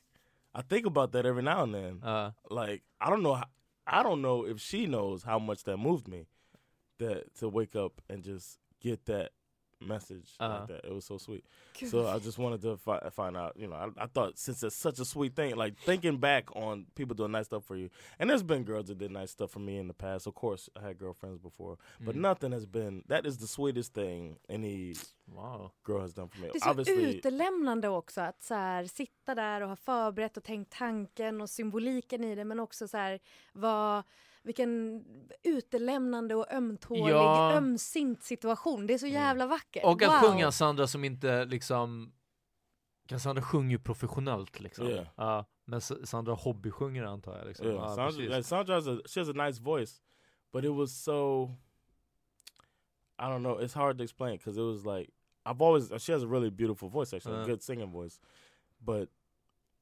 [0.56, 2.00] I think about that every now and then.
[2.04, 3.46] uh, Like I don't know, how,
[3.86, 6.26] I don't know if she knows how much that moved me,
[7.00, 9.32] that to wake up and just get that
[9.80, 10.60] message Uh-huh.
[10.60, 10.86] like that.
[10.86, 11.44] It was so sweet.
[11.86, 13.54] So I just wanted to fi- find out.
[13.56, 16.86] You know, I, I thought since it's such a sweet thing, like thinking back on
[16.96, 19.60] people doing nice stuff for you, and there's been girls that did nice stuff for
[19.60, 20.28] me in the past.
[20.28, 22.22] Of course, I had girlfriends before, but Mm.
[22.22, 23.04] nothing has been.
[23.08, 24.94] That is the sweetest thing any
[25.28, 25.72] wow.
[25.86, 26.48] girl has done for me.
[26.54, 30.44] Det är så Obviously, utelämnande också att så här, sitta där och ha förberett och
[30.44, 33.20] tänkt tanken och symboliken i det men också så här,
[33.54, 34.04] vad,
[34.48, 35.04] vilken
[35.44, 37.54] utelämnande och ömtålig, Ja.
[37.54, 38.88] ömsint situation.
[38.88, 39.84] Det är så jävla vackert.
[39.86, 40.30] Och att wow.
[40.30, 42.14] sjunga Sandra som inte liksom
[43.08, 45.08] Cassandra sjunger ju professionellt liksom Yeah.
[45.16, 49.20] Ja, Men Sandra hobbysjunger antar jag liksom Yeah, Ja, Sandra, like, Sandra has a she
[49.20, 50.02] has a nice voice,
[50.54, 51.44] but it was so.
[53.20, 53.62] I don't know.
[53.62, 55.10] It's hard to explain because it was like
[55.46, 57.44] I've always she has a really beautiful voice actually, Uh.
[57.44, 58.20] a good singing voice,
[58.86, 59.10] but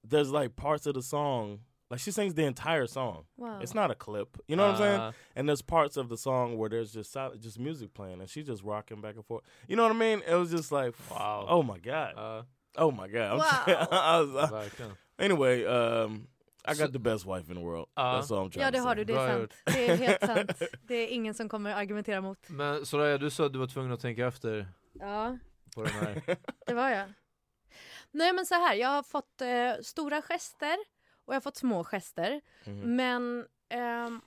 [0.09, 1.59] there's like parts of the song
[1.89, 3.25] like she sings the entire song.
[3.37, 3.59] Wow.
[3.61, 4.99] It's not a clip, you know what I'm saying?
[5.01, 8.29] Uh, And there's parts of the song where there's just silent, just music playing, and
[8.29, 9.43] she's just rocking back and forth.
[9.67, 10.21] You know what I mean?
[10.27, 11.45] It was just like, Wow.
[11.49, 12.43] oh my god, ja,
[12.77, 13.37] oh my god.
[13.37, 13.63] Wow.
[13.91, 16.27] I was- I- verkligen anyway, um,
[16.67, 17.87] I got So- the best wife in the world.
[17.95, 18.15] Uh.
[18.15, 19.53] That's all I'm trying Ja det to har du, det är sant.
[19.65, 20.61] Det är helt sant.
[20.87, 22.49] Det är ingen som kommer argumentera mot.
[22.49, 25.37] Men Soraya, du sa att du var tvungen att tänka efter Ja,
[25.75, 27.13] på den här det var jag.
[28.11, 30.77] Nej men så här, jag har fått eh, stora gester
[31.25, 32.41] och jag har fått små gester.
[32.65, 32.95] Mhm.
[32.95, 34.21] Men ehm,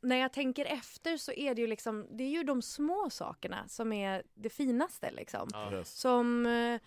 [0.00, 3.68] när jag tänker efter så är det ju liksom, det är ju de små sakerna
[3.68, 5.48] som är det finaste liksom.
[5.72, 5.92] Yes.
[5.92, 6.80] Som eh,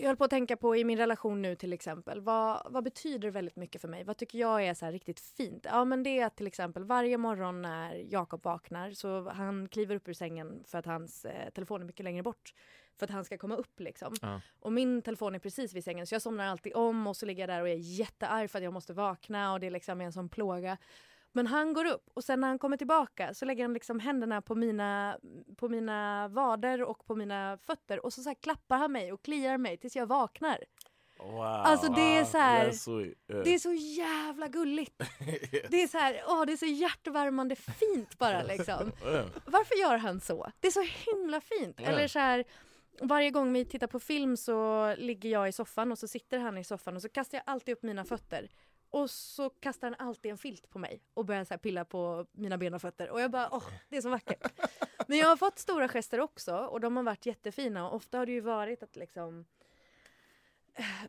[0.00, 2.20] jag håller på att tänka på i min relation nu till exempel.
[2.20, 4.04] Vad, vad betyder väldigt mycket för mig?
[4.04, 5.66] Vad tycker jag är så här riktigt fint?
[5.70, 9.94] Ja men det är att till exempel varje morgon när Jakob vaknar så han kliver
[9.94, 12.54] upp ur sängen för att hans eh, telefon är mycket längre bort.
[13.00, 14.14] För att han ska komma upp liksom.
[14.22, 14.40] Ja.
[14.60, 17.42] Och min telefon är precis vid sängen så jag somnar alltid om och så ligger
[17.42, 20.12] jag där och är jättearg för att jag måste vakna och det är liksom en
[20.12, 20.76] sån plåga.
[21.32, 24.42] Men han går upp och sen när han kommer tillbaka så lägger han liksom händerna
[24.42, 25.18] på mina,
[25.56, 29.58] på mina vader och på mina fötter och så, så klappar han mig och kliar
[29.58, 30.58] mig tills jag vaknar.
[31.18, 31.42] Wow.
[31.42, 33.18] Alltså, det är så här- That's sweet.
[33.28, 33.44] Yeah.
[33.44, 34.98] Det är så jävla gulligt.
[35.68, 38.92] Det är så här, åh det är så hjärtevärmande fint bara liksom.
[39.04, 39.26] Yeah.
[39.46, 40.50] Varför gör han så?
[40.60, 41.76] Det är så himla fint.
[41.80, 41.86] Ja.
[41.88, 42.44] Eller så här,
[43.00, 46.58] varje gång vi tittar på film så ligger jag i soffan och så sitter han
[46.58, 48.48] i soffan och så kastar jag alltid upp mina fötter
[48.90, 52.58] och så kastar han alltid en filt på mig och börjar så pilla på mina
[52.58, 53.10] ben och fötter.
[53.10, 54.52] Och jag bara, åh, det är så vackert.
[55.06, 57.88] Men jag har fått stora gester också och de har varit jättefina.
[57.88, 59.44] Och ofta har det ju varit att liksom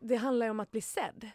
[0.02, 1.30] det handlar ju om att bli sedd.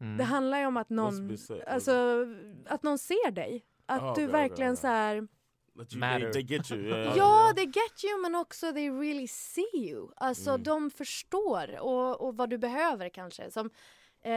[0.00, 0.16] Mm.
[0.16, 1.36] Det handlar ju om att någon,
[1.66, 2.26] alltså,
[2.66, 3.64] att någon ser dig.
[3.86, 5.28] Att Ah, du verkligen okay, så här
[5.92, 6.32] you, Matter.
[6.32, 6.80] they, they get you.
[6.80, 10.08] Yeah, Ja, they get you men också they really see you.
[10.16, 10.62] Alltså Mm.
[10.62, 13.50] de förstår och, och vad du behöver kanske.
[13.50, 13.66] Som
[14.20, 14.32] eh,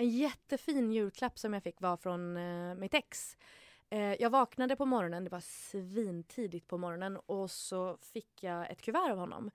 [0.00, 3.36] en jättefin julklapp som jag fick var från eh, mitt ex.
[3.90, 8.82] Eh, jag vaknade på morgonen, det var svintidigt på morgonen och så fick jag ett
[8.82, 9.50] kuvert av honom.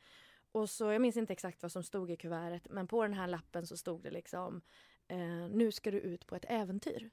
[0.51, 3.28] Och så, jag minns inte exakt vad som stod i kuvertet men på den här
[3.28, 4.62] lappen så stod det liksom
[5.08, 5.18] eh,
[5.51, 7.10] Nu ska du ut på ett äventyr.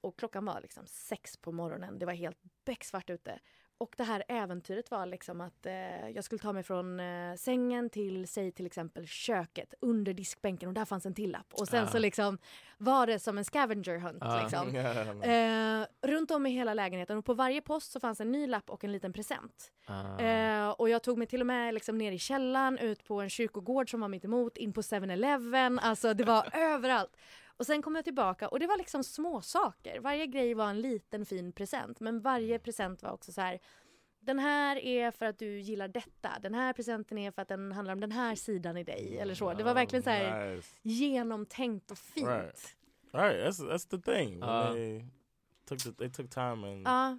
[0.00, 1.98] Och klockan var liksom sex på morgonen.
[1.98, 3.38] Det var helt becksvart ute.
[3.78, 7.90] Och det här äventyret var liksom att eh, jag skulle ta mig från eh, sängen
[7.90, 11.54] till, säg till exempel köket under diskbänken och där fanns en till lapp.
[11.54, 11.86] Och sen Ah.
[11.86, 12.38] så liksom
[12.78, 14.22] var det som en scavenger hunt.
[14.22, 14.42] Ah.
[14.42, 14.74] Liksom.
[15.22, 18.70] Eh, runt om i hela lägenheten och på varje post så fanns en ny lapp
[18.70, 19.72] och en liten present.
[19.86, 20.18] Ah.
[20.18, 23.30] Eh, och jag tog mig till och med liksom ner i källaren, ut på en
[23.30, 27.16] kyrkogård som var mitt emot, in på 7-Eleven, alltså det var överallt.
[27.56, 30.00] Och sen kom jag tillbaka och det var liksom små saker.
[30.00, 33.58] Varje grej var en liten fin present men varje present var också så här
[34.20, 36.30] den här är för att du gillar detta.
[36.42, 39.18] Den här presenten är för att den handlar om den här sidan i dig.
[39.18, 39.54] Eller så.
[39.54, 40.68] Det var verkligen så här Nice.
[40.82, 42.26] genomtänkt och fint.
[42.28, 42.76] Right.
[43.12, 44.42] Right, that's that's the thing.
[44.42, 44.72] Uh.
[44.72, 45.04] they
[45.68, 47.18] took the, they took time and Ja,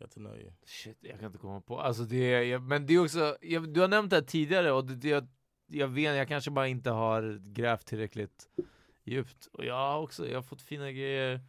[0.00, 0.50] got to know you.
[0.66, 1.80] Shit, jag kan inte komma på.
[1.80, 4.72] Alltså det, är- jag, men det är också, jag, du har nämnt det här tidigare
[4.72, 5.26] och det, det, jag,
[5.66, 8.48] jag vet, jag kanske bara inte har grävt tillräckligt
[9.08, 9.46] djupt.
[9.46, 11.40] Och jag har också, jag har fått fina grejer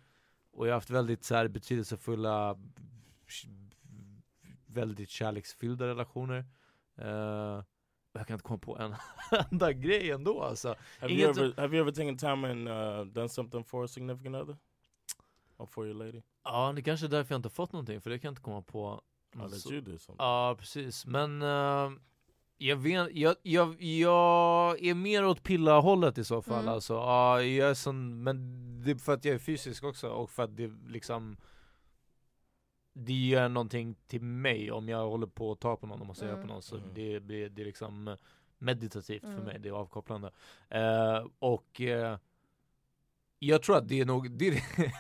[0.52, 2.60] och jag har haft väldigt så här betydelsefulla,
[4.66, 6.46] väldigt kärleksfyllda relationer.
[6.98, 7.64] Eh,
[8.14, 8.96] jag kan inte komma på en
[9.52, 10.76] enda grej ändå alltså.
[11.00, 13.88] Have Inget you ever have you ever taken time and uh, done something for a
[13.88, 14.58] significant other?
[15.58, 16.22] Or for your lady?
[16.44, 18.62] Ja, det kanske är därför jag inte fort någonting, för det kan jag inte komma
[18.62, 19.02] på.
[19.36, 20.16] You something.
[20.18, 21.06] Ja, precis.
[21.06, 21.92] Men eh,
[22.62, 26.60] jag, vet, jag, jag, jag är mer åt pilla-hållet i så fall.
[26.62, 26.74] Mm.
[26.74, 28.38] Alltså, ja, jag är sån, men
[28.84, 31.38] det är för att jag är fysisk också och för att det liksom
[32.94, 36.34] det gör någonting till mig om jag håller på att ta på någon och masserar
[36.34, 36.42] Mm.
[36.42, 36.90] på någon så Mm.
[36.94, 38.18] det, blir det är liksom
[38.58, 39.44] meditativt för Mm.
[39.44, 40.32] mig, det är avkopplande.
[40.70, 42.18] Eh, och eh,
[43.40, 44.62] jag tror att det är nog, det är,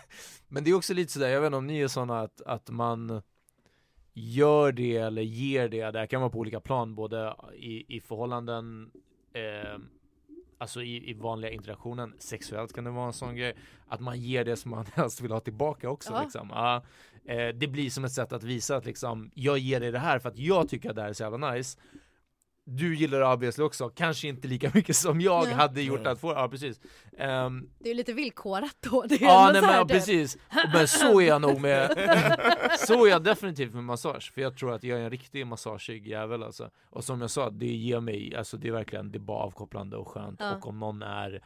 [0.47, 2.69] men det är också lite sådär, jag vet inte om ni är sådana att, att
[2.69, 3.21] man
[4.19, 7.99] gör det eller ger det, det här kan vara på olika plan, både i, i
[7.99, 8.91] förhållanden,
[9.33, 9.79] eh,
[10.57, 13.55] alltså i, i vanliga interaktionen, sexuellt kan det vara en sån grej,
[13.87, 16.13] att man ger det som man helst vill ha tillbaka också.
[16.13, 16.21] Ja.
[16.23, 16.49] Liksom.
[16.51, 16.83] Ja,
[17.25, 20.19] eh, det blir som ett sätt att visa att liksom, jag ger dig det här
[20.19, 21.79] för att jag tycker att det här är så jävla nice.
[22.71, 25.53] Du gillar obviously också, kanske inte lika mycket som jag Ja.
[25.55, 26.11] hade gjort Ja.
[26.11, 26.79] att få, ja precis.
[27.17, 29.05] Ehm, det är ju lite villkorat då.
[29.09, 30.37] Det är Ja, nej men det- precis.
[30.73, 31.89] Men så är jag nog med,
[32.87, 34.31] så är jag definitivt med massage.
[34.33, 36.69] För jag tror att jag är en riktig massageig jävel alltså.
[36.89, 39.97] Och som jag sa, det ger mig, alltså det är verkligen, det är bara avkopplande
[39.97, 40.39] och skönt.
[40.39, 40.55] Ja.
[40.55, 41.41] Och om någon är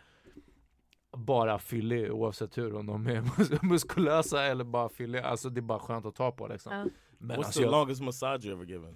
[1.18, 5.62] bara fyllig oavsett hur, om de är mus- muskulösa eller bara fylliga, alltså det är
[5.62, 6.74] bara skönt att ta på liksom.
[6.74, 6.86] Ja.
[7.18, 8.96] Men What's alltså, the jag, longest massage you ever given?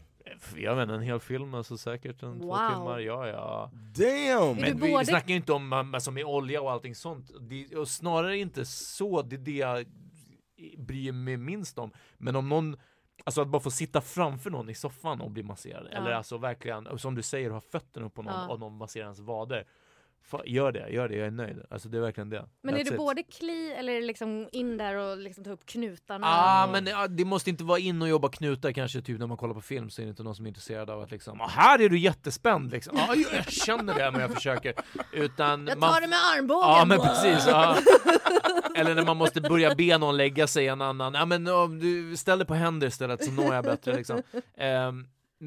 [0.55, 2.69] Jag vet inte, en hel film alltså säkert en två Wow.
[2.73, 3.71] timmar, ja ja.
[3.73, 4.55] Damn!
[4.61, 7.31] Men vi både- snackar ju inte om alltså, med olja och allting sånt.
[7.41, 9.85] Det, och snarare inte så, det är det jag
[10.77, 11.91] bryr mig minst om.
[12.17, 12.77] Men om någon,
[13.23, 15.87] alltså att bara få sitta framför någon i soffan och bli masserad.
[15.91, 15.97] Ja.
[15.97, 18.47] Eller alltså verkligen, som du säger, ha fötterna upp på någon Ja.
[18.53, 19.65] och någon masserar ens vader.
[20.45, 21.61] Gör det, gör det, jag är nöjd.
[21.69, 22.45] Alltså det är verkligen det.
[22.61, 22.97] Men är That's det it.
[22.97, 26.27] både kli eller är det liksom in där och liksom ta upp knutarna?
[26.27, 29.37] Ah, men ja, det måste inte vara in och jobba knutar kanske typ när man
[29.37, 31.47] kollar på film så är det inte någon som är intresserad av att liksom ah,
[31.47, 32.97] här är du jättespänd liksom.
[32.97, 34.73] Ah, jag, jag känner det men jag försöker.
[35.11, 36.69] Utan jag man tar det med armbågen!
[36.69, 37.77] Ja men precis, ja.
[38.75, 42.17] Eller när man måste börja be någon lägga sig en annan, ja men om du
[42.17, 44.21] ställer på händer istället så når jag bättre liksom.
[44.57, 45.05] Ehm,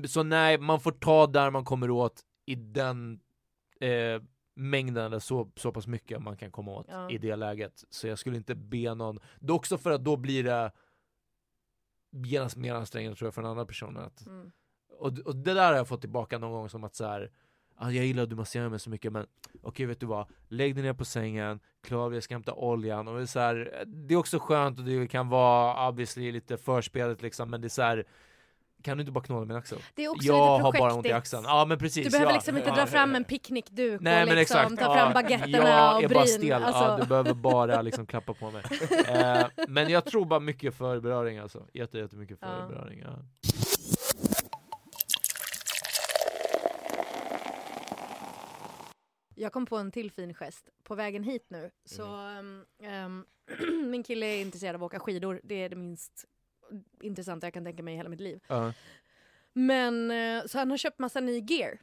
[0.09, 3.21] så nej, man får ta där man kommer åt i den
[3.81, 4.23] eh,
[4.61, 7.11] mängden eller så, så pass mycket man kan komma åt Ja.
[7.11, 7.85] i det läget.
[7.91, 10.73] Så jag skulle inte be någon, det är också för att då blir det
[12.13, 14.05] genast mer ansträngande tror jag för den andra personen.
[14.05, 14.51] Att, Mm.
[14.99, 17.31] och, och det där har jag fått tillbaka någon gång som att så här.
[17.77, 19.27] Ah, jag gillar att du masserar mig så mycket men
[19.63, 23.15] okej vet du vad, lägg dig ner på sängen, Klar, jag ska hämta oljan och
[23.17, 27.23] det är, så här, det är också skönt och det kan vara obviously lite förspelet
[27.23, 28.05] liksom men det är så här.
[28.83, 29.79] Kan du inte bara knåla min axel?
[29.95, 31.45] Det är också jag lite har bara ont i axeln.
[31.45, 32.05] Ja men precis.
[32.05, 32.37] Du behöver ja.
[32.37, 34.79] liksom inte dra fram en picknickduk Nej och men liksom exakt.
[34.79, 36.63] ta fram Ja, baguetterna jag och är bara stel.
[36.63, 38.63] Alltså, Ja, du behöver bara liksom klappa på mig.
[39.09, 41.67] eh, men jag tror bara mycket för beröring alltså.
[41.73, 42.69] Jätte, jättemycket för Ja.
[42.69, 43.03] beröring.
[43.07, 43.19] Ja.
[49.35, 51.71] jag kom på en till fin gest på vägen hit nu.
[51.85, 53.25] Så ehm, ehm,
[53.91, 55.41] min kille är intresserad av att åka skidor.
[55.45, 56.25] Det är det minst
[57.01, 58.41] intressanta jag kan tänka mig i hela mitt liv.
[58.47, 58.73] Ja.
[59.53, 61.79] Men eh, så han har köpt massa ny gear.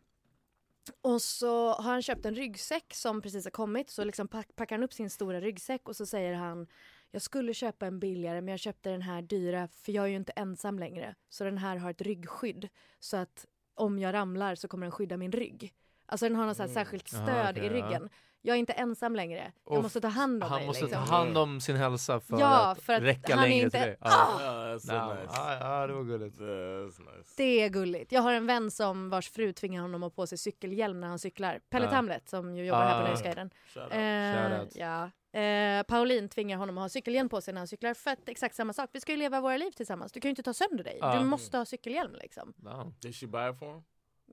[1.02, 3.90] Och så har han köpt en ryggsäck som precis har kommit.
[3.90, 6.68] Så liksom pack, packar han upp sin stora ryggsäck och så säger han
[7.12, 10.16] Jag skulle köpa en billigare men jag köpte den här dyra för jag är ju
[10.16, 11.16] inte ensam längre.
[11.30, 12.70] Så den här har ett ryggskydd.
[13.00, 15.74] Så att om jag ramlar så kommer den skydda min rygg.
[16.06, 18.02] Alltså den har något här särskilt Aha, stöd okej, i ryggen.
[18.02, 18.10] ja.
[18.42, 19.52] Jag är inte ensam längre.
[19.66, 20.68] Jag Och måste ta hand om Han mig.
[20.68, 21.06] måste liksom.
[21.06, 23.78] ta hand om sin hälsa för, Ja, att, för att räcka han är längre inte-
[23.80, 23.98] till dig.
[24.02, 24.40] Ah!
[24.40, 25.34] That's so Ja, nice.
[25.36, 26.40] ja, ja, det var gulligt.
[26.40, 27.34] Nice.
[27.38, 28.12] Det är gulligt.
[28.12, 31.08] Jag har en vän som vars fru tvingar honom att ha på sig cykelhjälm när
[31.08, 31.60] han cyklar.
[31.70, 31.92] Pelle Ja.
[31.92, 33.08] Tamlet som ju jobbar här på Ah.
[33.08, 33.50] Nöjesguiden.
[33.92, 35.12] Eh, ja.
[35.40, 38.56] Eh, Pauline tvingar honom att ha cykelhjälm på sig när han cyklar för att exakt
[38.56, 38.90] samma sak.
[38.94, 40.12] Vi ska ju leva våra liv tillsammans.
[40.12, 40.98] Du kan ju inte ta sönder dig.
[41.02, 41.20] Ja.
[41.20, 42.54] Du måste ha cykelhjälm liksom.
[42.66, 42.92] Ja.
[43.02, 43.84] Did she buy it for him?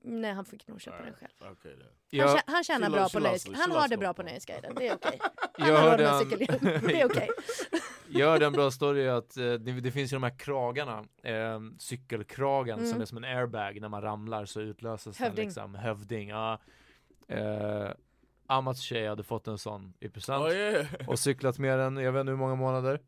[0.03, 1.51] Nej, han fick nog köpa den själv.
[1.51, 1.73] Okay.
[2.25, 3.47] Han, tjä- han tjänar bra på she nöjes...
[3.47, 4.75] loves- Han har det bra på Nöjesguiden.
[4.75, 5.19] Det är okej.
[5.57, 5.97] jag, Han har.
[6.87, 7.29] Det är okej.
[8.09, 11.59] jag hörde en bra story att eh, det, det finns ju de här kragarna, eh,
[11.79, 13.01] cykelkragen som Mm.
[13.01, 15.35] är som en airbag när man ramlar så utlöses Hövding.
[15.35, 15.75] den liksom.
[15.75, 16.29] Hövding.
[16.29, 16.59] Ja.
[17.27, 17.89] Eh,
[18.47, 20.85] Amats tjej hade fått en sån i present Oh yeah.
[21.07, 23.01] och cyklat med den, jag vet inte hur många månader.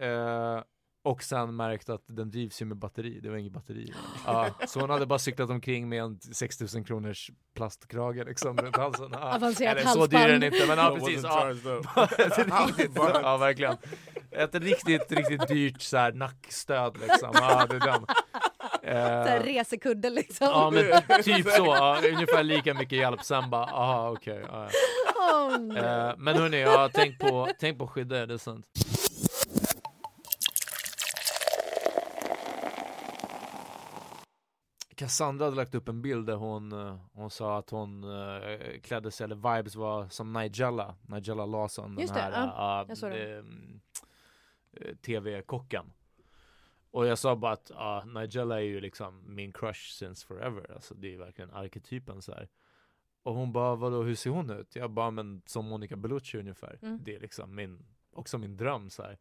[0.00, 0.62] Eh,
[1.08, 3.92] och sen märkt att den drivs ju med batteri, det var inget batteri.
[4.26, 9.08] Ja, så hon hade bara cyklat omkring med en 6000 kronors plastkrage liksom runt halsen.
[9.12, 9.34] Ja.
[9.34, 10.54] Avancerat Eller så dyr är den halsband.
[10.54, 11.22] inte, men ja precis.
[11.24, 12.66] Ja.
[12.66, 13.76] riktigt, ja verkligen.
[14.30, 17.30] Ett riktigt, riktigt dyrt så här nackstöd liksom.
[17.34, 18.06] Ja, det är den.
[18.82, 20.46] Eh, resekudde liksom.
[20.46, 20.84] ja men
[21.22, 24.44] typ så, ja, ungefär lika mycket hjälp sen bara, aha okej.
[24.48, 24.68] ja,
[25.16, 25.56] Åh, ja.
[25.58, 25.82] nej.
[25.84, 28.66] Eh, men hörni, ja, tänk på, tänk på att skydda er, det är sant.
[34.98, 39.10] Cassandra hade lagt upp en bild där hon, eh, hon sa att hon uh, klädde
[39.10, 43.10] sig, eller vibes var som Nigella, Nigella Lawson, Just den här ja, eh, jag såg
[43.10, 43.38] det.
[43.38, 43.80] ehm,
[44.72, 45.92] eh, tv-kocken.
[46.90, 50.94] Och jag sa bara att ja, Nigella är ju liksom min crush since forever, alltså
[50.94, 52.48] det är verkligen arketypen så här.
[53.22, 54.76] Och hon bara, vadå hur ser hon ut?
[54.76, 56.78] Jag bara, men som Monica Bellucci ungefär.
[56.82, 56.98] Mm.
[57.04, 59.18] Det är liksom min, också min dröm så här.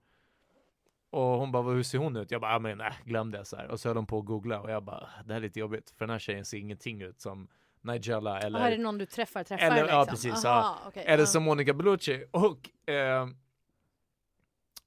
[1.17, 2.31] Och hon bara, "Vad- hur ser hon ut?
[2.31, 3.67] Jag bara, ja, men äh, glöm det så här.
[3.67, 5.89] Och så höll hon på att googla och jag bara, det här är lite jobbigt.
[5.89, 7.47] För den här tjejen ser ingenting ut som
[7.81, 9.97] Nigella eller Jaha, är det någon du träffar, träffar eller- liksom?
[9.99, 10.49] ja, precis, ja.
[10.49, 11.25] Aha, okej, eller ja.
[11.27, 12.25] som Monica Bellucci.
[12.31, 13.27] Och eh,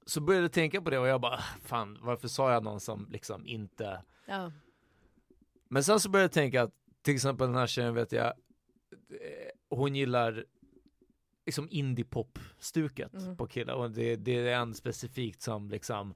[0.05, 3.07] så började jag tänka på det och jag bara, fan varför sa jag någon som
[3.11, 4.51] liksom inte Ja.
[5.67, 6.71] Men sen så började jag tänka att
[7.01, 8.33] till exempel den här tjejen vet jag, eh,
[9.69, 10.45] hon gillar
[11.45, 13.37] liksom indie-pop-stuket Mm.
[13.37, 16.13] på killar och det, det är en specifikt som liksom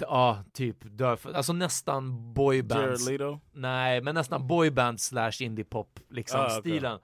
[0.00, 3.06] Ja, typ dör för, alltså nästan boybands.
[3.52, 6.60] Nej, men nästan boyband slash indie-pop liksom Ah, okej.
[6.60, 6.98] stilen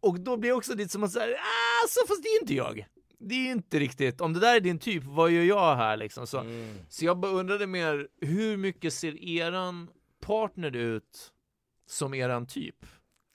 [0.00, 2.54] Och då blir det också lite som att säga, ah, så fast det är inte
[2.54, 2.86] jag
[3.18, 5.96] Det är ju inte riktigt, om det där är din typ, vad gör jag här
[5.96, 6.26] liksom?
[6.26, 6.74] Så, Mm.
[6.88, 9.88] så jag bara undrade mer, hur mycket ser eran
[10.20, 11.32] partner ut
[11.86, 12.86] som eran typ?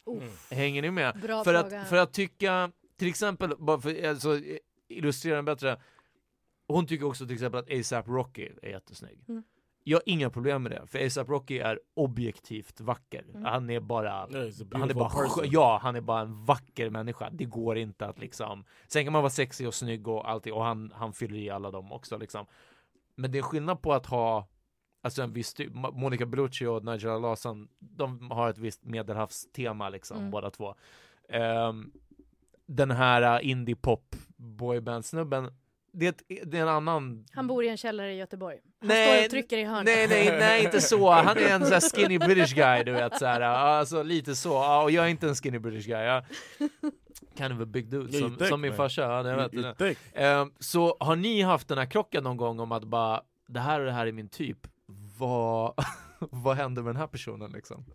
[0.06, 1.20] Uff, Hänger ni med?
[1.22, 1.82] Bra för, fråga.
[1.82, 4.40] att, för att tycka, till exempel, bara för alltså,
[4.88, 5.82] illustrera den bättre
[6.68, 9.44] Hon tycker också till exempel att ASAP Rocky är jättesnygg Mm.
[9.88, 13.44] Jag har inga problem med det, för ASAP Rocky är objektivt vacker Mm.
[13.46, 15.46] Han är bara han är bara, person.
[15.48, 17.30] ja, han är bara en vacker människa.
[17.32, 20.64] Det går inte att liksom, sen kan man vara sexig och snygg och allting och
[20.64, 22.46] han, han fyller i alla dem också liksom.
[23.16, 24.48] Men det är skillnad på att ha,
[25.06, 29.90] alltså en viss typ, Mo- Monica Bellucci och Nigella Lawson, de har ett visst medelhavstema
[29.90, 30.32] liksom, Mm.
[30.32, 30.76] båda två.
[31.30, 31.92] Ehm,
[32.66, 35.52] den här uh, indie pop boyband-snubben,
[35.92, 38.58] det, är ett- det är en annan Han bor i en källare i Göteborg.
[38.80, 39.86] Han Nej, står och trycker i hörnet.
[39.86, 41.12] Nej, nej, nej, inte så.
[41.12, 43.42] Han är en sån här skinny British guy, du vet så här.
[43.42, 44.82] Alltså lite så.
[44.84, 46.04] Och jag är inte en skinny British guy.
[46.04, 46.24] Jag
[47.38, 49.02] kind of a big dude, som, som min farsa.
[49.02, 49.50] Ja, jag
[49.80, 49.98] vet.
[50.14, 53.80] Ehm, så har ni haft den här krocken någon gång om att bara, det här
[53.80, 54.68] och det här är min typ.
[55.18, 55.74] Vad,
[56.20, 57.86] vad händer med den här personen liksom?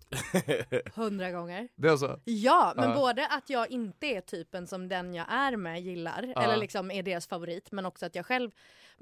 [0.94, 1.68] Hundra gånger.
[1.76, 2.18] Det är så?
[2.24, 2.96] Ja, men Ja.
[2.96, 6.42] både att jag inte är typen som den jag är med gillar, Ja.
[6.42, 8.50] eller liksom är deras favorit, men också att jag själv...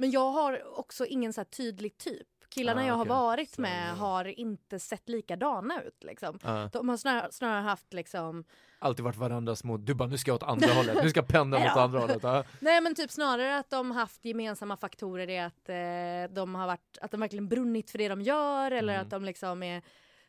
[0.01, 2.27] Men jag har också ingen så här tydlig typ.
[2.51, 3.09] Killarna Ah, jag har okej.
[3.11, 6.39] varit med har inte sett likadana ut liksom.
[6.43, 6.71] Ja.
[6.73, 8.45] De har snarare, snarare haft liksom,
[8.79, 11.63] Alltid varit varandras mot, du bara nu ska jag åt andra hållet, nu ska pendeln
[11.71, 12.19] åt andra hållet.
[12.23, 12.45] Ja.
[12.61, 16.99] nej men typ snarare att de haft gemensamma faktorer i att eh, de har varit,
[17.01, 19.03] att de verkligen brunnit för det de gör eller Mm.
[19.07, 19.83] att de liksom är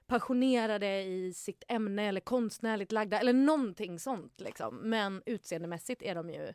[0.08, 4.76] passionerade i sitt ämne eller konstnärligt lagda eller någonting sånt liksom.
[4.78, 6.54] Men utseendemässigt är de ju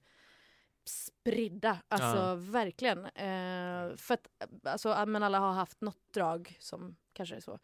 [0.88, 2.34] spridda, alltså Ja.
[2.34, 2.98] verkligen.
[3.06, 4.28] Eh, för att
[4.64, 7.58] alltså, men alla har haft något drag som kanske är så.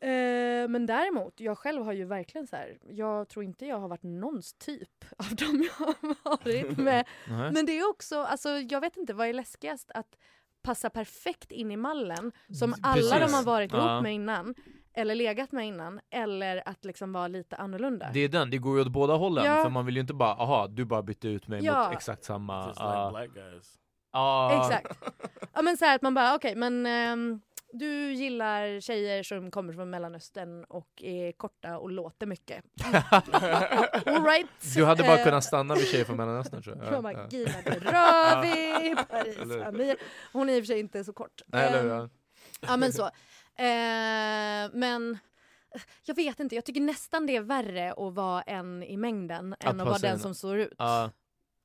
[0.00, 3.88] Eh, men däremot, jag själv har ju verkligen så här, jag tror inte jag har
[3.88, 7.06] varit någons typ av dem jag har varit med.
[7.28, 9.90] Men det är också, alltså jag vet inte, vad är läskigast?
[9.94, 10.16] Att
[10.62, 13.20] passa perfekt in i mallen som Mm, alla precis.
[13.30, 14.00] de har varit ihop Ja.
[14.00, 14.54] med innan,
[14.96, 18.10] eller legat med innan, eller att liksom vara lite annorlunda.
[18.12, 19.44] Det är den, det går ju åt båda hållen.
[19.44, 19.62] Ja.
[19.62, 21.84] För man vill ju inte bara, aha, du bara bytte ut mig Ja.
[21.84, 22.66] mot exakt samma...
[22.68, 23.10] Just ja.
[23.10, 23.74] like black guys.
[24.12, 24.58] Ja.
[24.70, 24.98] Exakt.
[25.54, 27.40] Ja men så här att man bara, okej men ehm,
[27.72, 32.64] du gillar tjejer som kommer från Mellanöstern och är korta och låter mycket.
[34.06, 34.46] All right.
[34.74, 37.02] Du hade bara Eh, kunnat stanna vid tjejer från Mellanöstern tror jag.
[37.02, 37.26] Bara, Ja.
[37.30, 39.66] Gina Dirawi, Paris?
[39.66, 39.96] Amir.
[40.32, 41.42] Hon är i och för sig inte så kort.
[41.46, 41.90] Nej, eller hur?
[41.90, 42.08] Ja.
[42.60, 43.10] Ja men så.
[43.58, 45.18] Eh, men
[46.04, 49.80] jag vet inte, jag tycker nästan det är värre att vara en i mängden än
[49.80, 50.74] att vara den som står ut.
[50.78, 51.10] Ja,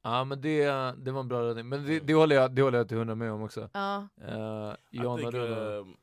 [0.01, 0.65] ja men det,
[0.97, 1.69] det var en bra räddning.
[1.69, 3.69] Men det, det, håller jag, det håller jag till hundra med om också.
[3.73, 4.07] Ja.
[4.21, 5.97] Uh, I Jan, think har du någon- um,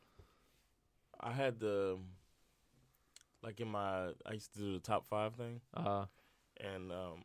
[1.22, 1.96] I had the
[3.46, 6.08] like in my I used to do the top five thing, Ja.
[6.74, 7.24] and um,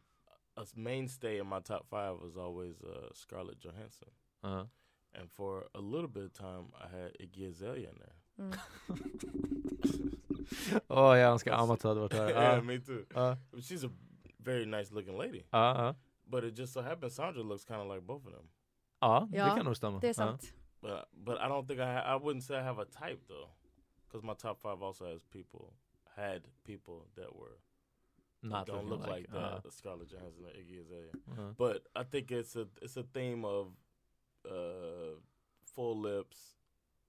[0.56, 4.10] a mainstay in my top five was always uh, Scarlett Johansson.
[4.42, 4.68] Ja.
[5.20, 8.16] And for a little bit of time, I had Iggy Azalea in there.
[8.38, 8.54] Mm.
[10.88, 12.30] Åh, jag önskar Amat hade varit här.
[12.30, 13.06] yeah, me too.
[13.14, 13.38] Ja.
[13.52, 13.92] But She's a
[14.38, 15.44] very nice looking lady.
[15.52, 15.96] Ja, ja.
[16.26, 18.50] But it just so happens Sandra looks kind of like both of them.
[19.02, 20.00] Ja, det Ja, kan nog stämma.
[20.00, 20.14] Det är Ja.
[20.14, 20.54] sant.
[20.82, 23.50] But but I don't think I I wouldn't say I have a type though,
[24.08, 25.66] because my top five also has people
[26.16, 27.58] had people that were
[28.42, 29.66] Not don't look like, like, that.
[29.66, 29.72] uh.
[29.72, 31.12] Scarlett Johansson or Iggy Azalea.
[31.32, 31.54] Uh-huh.
[31.58, 33.68] But I think it's a it's a theme of
[34.46, 35.20] uh,
[35.76, 36.58] full lips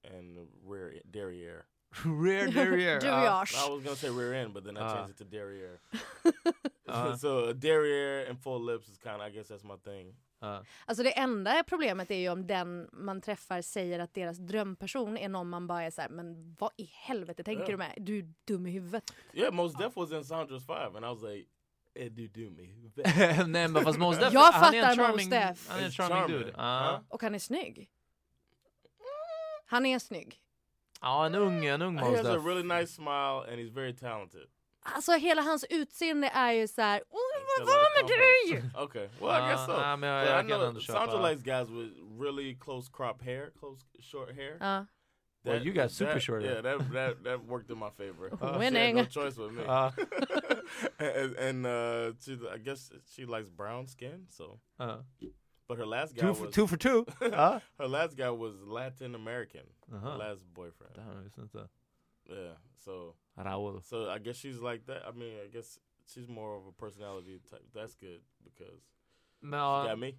[0.05, 1.65] and rear derriere.
[2.05, 2.99] Rear derriere.
[3.01, 3.45] Derriere.
[3.67, 4.95] I was gonna say rear end, but then I Ah.
[4.97, 5.79] changed it to derriere.
[6.89, 7.17] Ah.
[7.21, 10.15] so derriere and full lips is kind of I guess that's my thing.
[10.41, 10.65] Ja.
[10.87, 15.29] Alltså det enda problemet är ju om den man träffar säger att deras drömperson är
[15.29, 17.71] någon man bara är såhär, men vad i helvete tänker Ja.
[17.71, 17.95] du med?
[17.97, 19.15] Du är dum i huvudet.
[19.33, 21.49] Yeah, Most Def was in Sandra's five, and I was like,
[21.95, 22.63] eh, du do me.
[23.47, 25.69] Nej men fast Mos Def, Jag han är en fattar Mos charming, Def.
[25.69, 26.39] han är en He's charming charming.
[26.39, 26.53] dude.
[26.57, 27.05] Ja.
[27.09, 27.91] Och han är snygg.
[29.67, 30.41] Han är snygg.
[31.01, 32.45] ja, en ung, en ung He Mos has a Def.
[32.47, 34.49] really nice smile, and he's very talented.
[34.87, 36.67] Alltså hela hans utseende är ju
[37.11, 37.19] åh
[37.57, 38.71] Feel vad var med dig?
[38.85, 39.73] Okay, well I guess so.
[39.73, 40.99] Ja, men jag- But I jag kan know ändå köpa.
[41.07, 44.57] Sandra likes guys with really close crop hair, close short hair.
[44.61, 44.87] Ja.
[45.45, 46.63] Well, you got super that- short Yeah, hair.
[46.79, 48.31] that that that worked in my favor.
[48.39, 48.97] She had Winning.
[48.97, 49.63] no choice with me.
[49.63, 49.93] Ja.
[50.99, 54.27] and and uh, she, I guess she likes brown skin.
[54.31, 55.03] So, Ja.
[55.69, 57.07] But her last guy Two was for, two for two.
[57.23, 57.61] Ja.
[57.79, 59.63] her last guy was Latin American.
[59.95, 60.11] Uh-huh.
[60.13, 60.95] Her last boyfriend.
[61.25, 61.69] Visste jag.
[62.29, 62.57] Yeah.
[62.85, 63.83] So Raul.
[63.85, 65.03] so I guess she's like that.
[65.07, 67.65] I mean, I guess she's more of a personality type.
[67.75, 68.81] That's good because
[69.43, 69.83] No.
[69.83, 70.17] she got me.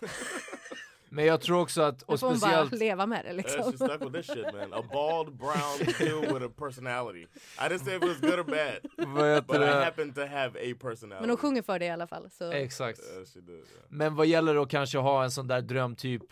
[1.08, 3.72] men jag tror också att, och får hon bara speciellt, leva med det Yeah, liksom.
[3.72, 4.72] she stuck with this shit, man.
[4.72, 7.26] A bald brown dude with a personality.
[7.58, 10.74] I didn't say if it was good or bad, but I happen to have a
[10.80, 11.20] personality.
[11.20, 12.30] Men hon sjunger för det i alla fall.
[12.30, 12.52] Så.
[12.52, 13.00] Exakt.
[13.00, 13.50] Yeah, she did.
[13.50, 13.64] Yeah.
[13.88, 16.22] Men vad gäller att kanske ha en sån där drömtyp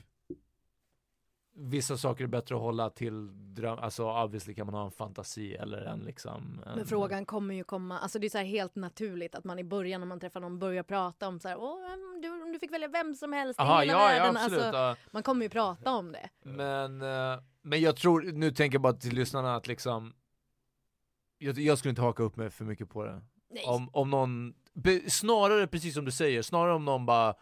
[1.57, 5.55] Vissa saker är bättre att hålla till dröm, alltså obviously kan man ha en fantasi
[5.55, 8.75] eller en liksom en, Men frågan kommer ju komma, alltså det är så här helt
[8.77, 11.79] naturligt att man i början när man träffar någon börjar prata om så här, Åh,
[12.23, 14.37] du, om du fick välja vem som helst i Aha, hela ja, ja världen.
[14.37, 14.63] absolut.
[14.63, 14.97] alltså, ja.
[15.11, 16.29] Man kommer ju prata om det.
[16.43, 20.13] Men, eh, men jag tror, nu tänker jag bara till lyssnarna att liksom
[21.39, 23.23] jag, jag skulle inte haka upp mig för mycket på det.
[23.51, 23.65] Nej.
[23.67, 24.55] Om, om någon,
[25.09, 27.35] snarare precis som du säger, snarare om någon bara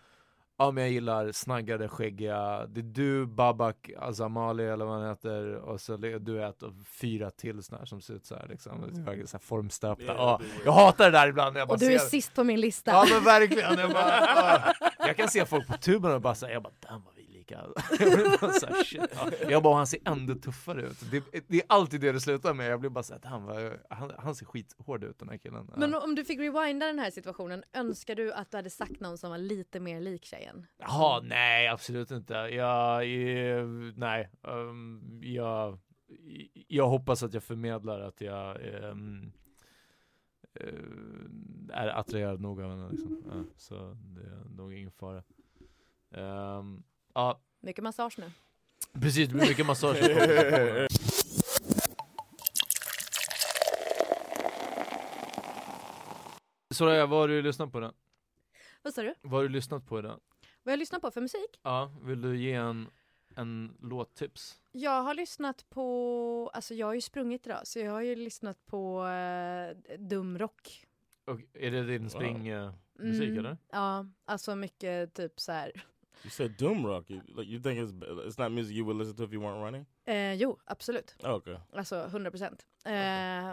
[0.62, 5.54] Ja men jag gillar snaggade, skäggiga, det är du, Babak, Azamali eller vad han heter
[5.54, 8.80] och så du är och fyra till såna här som ser ut så här liksom,
[9.04, 10.04] verkligen så här formstöpta.
[10.04, 10.66] Yeah, Ja, det är weird.
[10.66, 12.90] jag hatar det där ibland jag bara Och du är ser sist på min lista.
[12.90, 14.74] Ja men verkligen, jag, bara, ah.
[14.98, 17.22] jag kan se folk på tuben och bara säga, jag bara damn vad vi
[18.40, 19.00] bara så här, shit.
[19.14, 19.30] Ja.
[19.48, 21.11] Jag bara, han ser ändå tuffare ut.
[21.11, 24.12] Det, det är alltid det det slutar med, jag blir bara såhär, damn vad, han,
[24.18, 25.66] han ser skithård ut den här killen.
[25.70, 25.76] Ja.
[25.76, 29.18] Men om du fick rewinda den här situationen, önskar du att du hade sagt någon
[29.18, 30.66] som var lite mer lik tjejen?
[30.78, 32.34] Jaha, nej absolut inte.
[32.34, 35.78] Jag, eh, nej, um, jag,
[36.68, 39.32] jag hoppas att jag förmedlar att jag ehm,
[40.55, 43.24] eh, är attraherad nog av henne liksom.
[43.32, 45.22] ja, Så det är nog ingen fara.
[46.11, 46.82] Ehm,
[47.14, 48.32] ja, Mycket massage nu.
[49.00, 49.98] precis, det blir mycket massage.
[56.70, 57.92] Soraya, vad har du lyssnat på idag?
[58.82, 59.14] Vad sa du?
[59.22, 60.20] Vad har du lyssnat på idag?
[60.62, 61.60] Vad jag lyssnar på för musik?
[61.62, 62.88] Ja, vill du ge en,
[63.36, 64.60] en låttips?
[64.72, 68.66] Jag har lyssnat på, alltså jag har ju sprungit idag, så jag har ju lyssnat
[68.66, 70.86] på uh, dum rock.
[71.24, 73.56] Och är det din springmusik Mm, eller?
[73.72, 75.72] Ja, alltså mycket typ så här.
[76.25, 77.11] You said doom rock.
[77.11, 77.93] You, like you think it's
[78.29, 79.87] it's not music you would listen to if you weren't running?
[80.07, 81.16] Eh, jo, absolut.
[81.23, 81.57] Okay.
[81.77, 82.66] Alltså 100 procent.
[82.85, 82.93] Eh,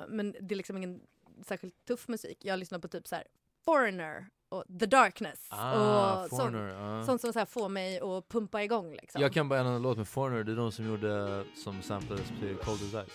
[0.08, 1.02] men det är liksom ingen
[1.46, 2.38] särskilt tuff musik.
[2.46, 3.24] Jag lyssnar på typ så här
[3.66, 5.48] Foreigner och The Darkness.
[5.50, 7.06] Ah, och Foreigner, sånt, ja.
[7.06, 9.22] sånt som så här får mig att pumpa igång liksom.
[9.22, 12.28] Jag kan bara en annan låt med Foreigner, det är de som gjorde, som samplades
[12.40, 13.14] till Cold as Ice.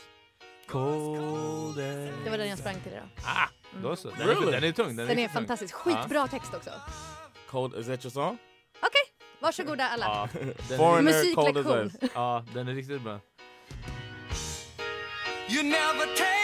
[0.67, 3.09] Cold as Det var den jag sprang till idag.
[3.25, 3.83] Ah, Mm.
[3.83, 4.09] då så.
[4.11, 4.49] Den, Really?
[4.49, 4.87] är, den är tung.
[4.97, 5.29] Den, Den är tung.
[5.35, 5.75] fantastisk.
[5.75, 6.71] Skitbra text också.
[7.51, 8.39] Cold, is that your song?
[9.45, 10.29] Varsågoda alla.
[10.79, 11.91] Ja, Musiklektion.
[12.15, 13.21] Ja, den är riktigt bra.
[15.49, 16.44] You never take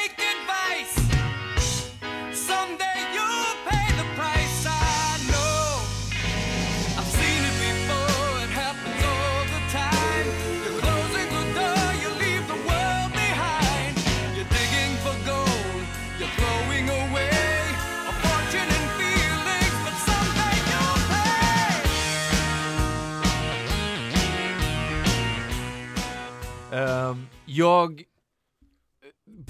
[27.60, 28.02] jag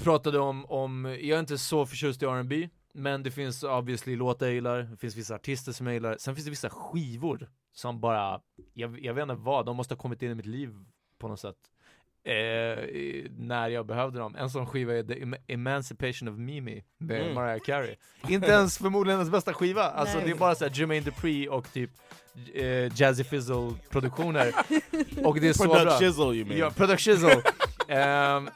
[0.03, 4.45] pratade om, om, jag är inte så förtjust i R&B men det finns obviously låtar
[4.45, 7.99] jag gillar, det finns vissa artister som jag gillar, sen finns det vissa skivor som
[8.01, 8.41] bara,
[8.73, 10.73] jag, jag vet inte vad, de måste ha kommit in i mitt liv
[11.19, 11.55] på något sätt.
[12.23, 12.83] Eh,
[13.37, 14.35] när jag behövde dem.
[14.35, 17.33] En sån skiva är The Em- Emancipation of Mimi med Mm.
[17.35, 17.95] Mariah Carey.
[18.27, 20.25] Inte ens förmodligen hennes bästa skiva, alltså Nej.
[20.25, 21.91] det är bara såhär Jermaine Dupri och typ
[22.53, 24.53] eh, Jazzy Fizzle produktioner.
[25.25, 25.99] och det är så Product bra.
[25.99, 26.59] Shizzle you mean?
[26.59, 27.41] Ja, Product Shizzle.
[27.87, 28.49] Ehm,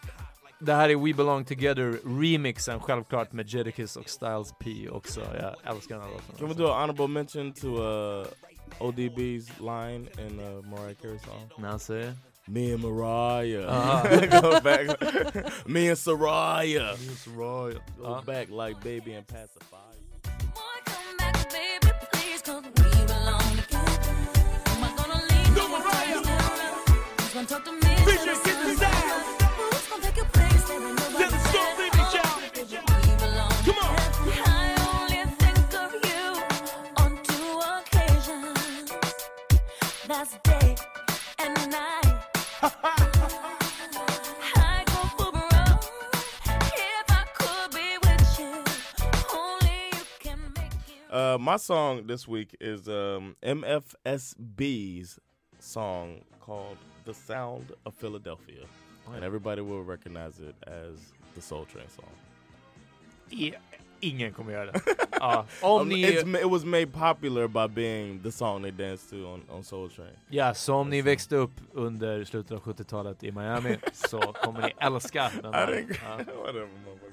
[0.60, 5.22] det här är We Belong Together remixen självklart med Jadakiss och Styles P också.
[5.22, 6.36] Jag älskar den här låten.
[6.40, 8.26] Can we do an honorable mention to uh,
[8.80, 11.50] ODB's line in uh, Mariah Carey's song?
[11.58, 12.14] När han säger
[12.48, 13.66] Me and Mariah.
[13.70, 14.42] Uh-huh.
[14.42, 14.88] Go back.
[15.66, 16.94] Me and Soraya.
[16.94, 17.82] It's Royal.
[17.98, 18.24] Go Ja.
[18.26, 19.82] back like baby and pacifier.
[27.34, 27.85] That's
[51.12, 55.18] Uh, my song this week is um, MFSB's
[55.60, 58.66] song called "The Sound of Philadelphia,"
[59.14, 62.12] and everybody will recognize it as the Soul Train song.
[63.32, 63.58] I-
[64.00, 64.80] Ingen kommer göra det.
[65.20, 69.10] Ja, om Um, ni, it's, it was made popular by being the song they danced
[69.10, 70.10] to on, on Soul Train.
[70.30, 74.74] ja, så om ni växte upp under slutet av 70-talet i Miami så kommer ni
[74.80, 75.68] älska den I här.
[75.76, 76.16] think Ja.
[76.18, 77.05] whatever, motherfucker.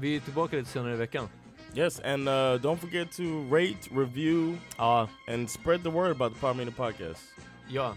[0.00, 1.28] Vi är tillbaka lite senare i veckan.
[1.74, 6.40] Yes, and uh, don't forget to rate, review, Ja, and spread the word about the
[6.40, 7.22] Power Meeting Podcast.
[7.68, 7.94] ja.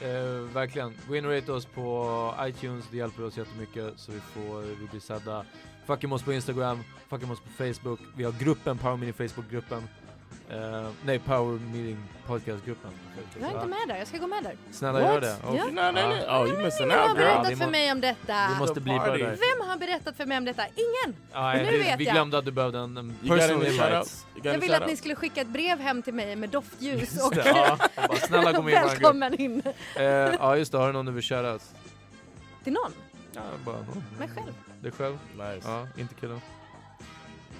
[0.00, 0.94] Eh, verkligen.
[1.08, 4.86] Gå in och rate oss på iTunes, det hjälper oss jättemycket så vi får, vi
[4.90, 5.44] blir sedda.
[5.86, 6.78] Fucking oss på Instagram,
[7.08, 8.00] fucking oss på Facebook.
[8.16, 9.82] Vi har gruppen, Power Meeting Facebook-gruppen.
[10.52, 12.90] Eh, nej, Power Meeting Podcast-gruppen.
[13.40, 14.56] Jag är inte med där, jag ska gå med där.
[14.72, 15.08] Snälla What?
[15.12, 15.36] gör det.
[15.42, 15.48] Ja.
[15.48, 16.28] You're not in it?
[16.28, 17.32] Oh, you missing Vem har out, Ja, girl.
[17.32, 18.48] berättat vi för mig om detta?
[18.52, 19.18] Vi måste bli där.
[19.18, 20.62] Vem har berättat för mig om detta?
[20.66, 21.16] Ingen!
[21.34, 22.14] Nej, Nu det- vet vi jag.
[22.14, 24.04] glömde att du behövde en, en personal invite.
[24.42, 27.78] Jag ville att ni skulle skicka ett brev hem till mig med doftljus och ja.
[27.96, 29.62] Bara, snälla kom in välkommen in.
[29.96, 31.62] Eh, ja just det, har du någon du vill shoutout?
[32.64, 32.92] Till någon?
[33.34, 34.04] Ja, bara någon.
[34.18, 34.54] Mig själv?
[34.80, 35.18] Dig själv?
[35.32, 35.68] Nice.
[35.68, 36.40] Ja, inte killen?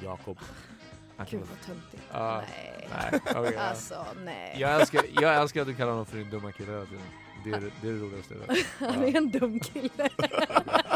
[0.03, 0.39] Jakob.
[1.31, 2.03] Gud vad töntigt.
[2.13, 2.43] Ja.
[2.49, 2.89] Nej.
[2.91, 3.61] Nej, okej, ja.
[3.61, 4.57] Alltså nej.
[4.59, 7.03] Jag älskar, jag älskar att du kallar honom för din dumma kille hela tiden.
[7.45, 8.35] Det är det, det, är det roligaste.
[8.79, 10.09] Han är en dum kille.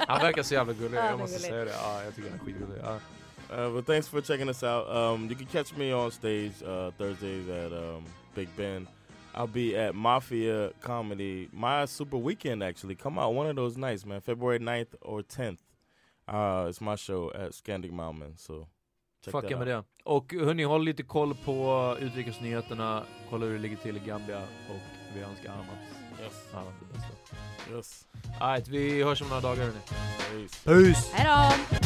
[0.08, 1.50] Han verkar så jävla gullig, jag måste gullig.
[1.50, 1.70] säga det.
[1.70, 2.82] Ja, jag tycker han är skitgullig.
[2.82, 2.98] Ja.
[3.50, 4.88] Uh, but thanks for checking us out.
[4.88, 8.04] Um, you can catch me on stage uh, Thursdays at um,
[8.34, 8.88] Big Ben.
[9.34, 12.94] I'll be at Mafia Comedy, my super weekend actually.
[12.94, 14.20] Come out one of those nights, man.
[14.20, 15.58] February 9th or 10th.
[16.26, 18.34] Uh, it's my show at Scandic Mountain.
[18.36, 18.68] So check
[19.24, 19.84] Fucka med det.
[20.04, 24.80] Och hörni, håll lite koll på utrikesnyheterna, kolla hur det ligger till i Gambia och
[25.14, 25.66] vi önskar Amat
[26.22, 26.32] Yes.
[26.52, 27.76] ja, det bästa.
[27.76, 28.06] Yes.
[28.40, 29.78] Alright, vi hörs om några dagar hörni.
[29.88, 30.64] Peace.
[30.64, 31.16] Peace!
[31.16, 31.85] Hejdå!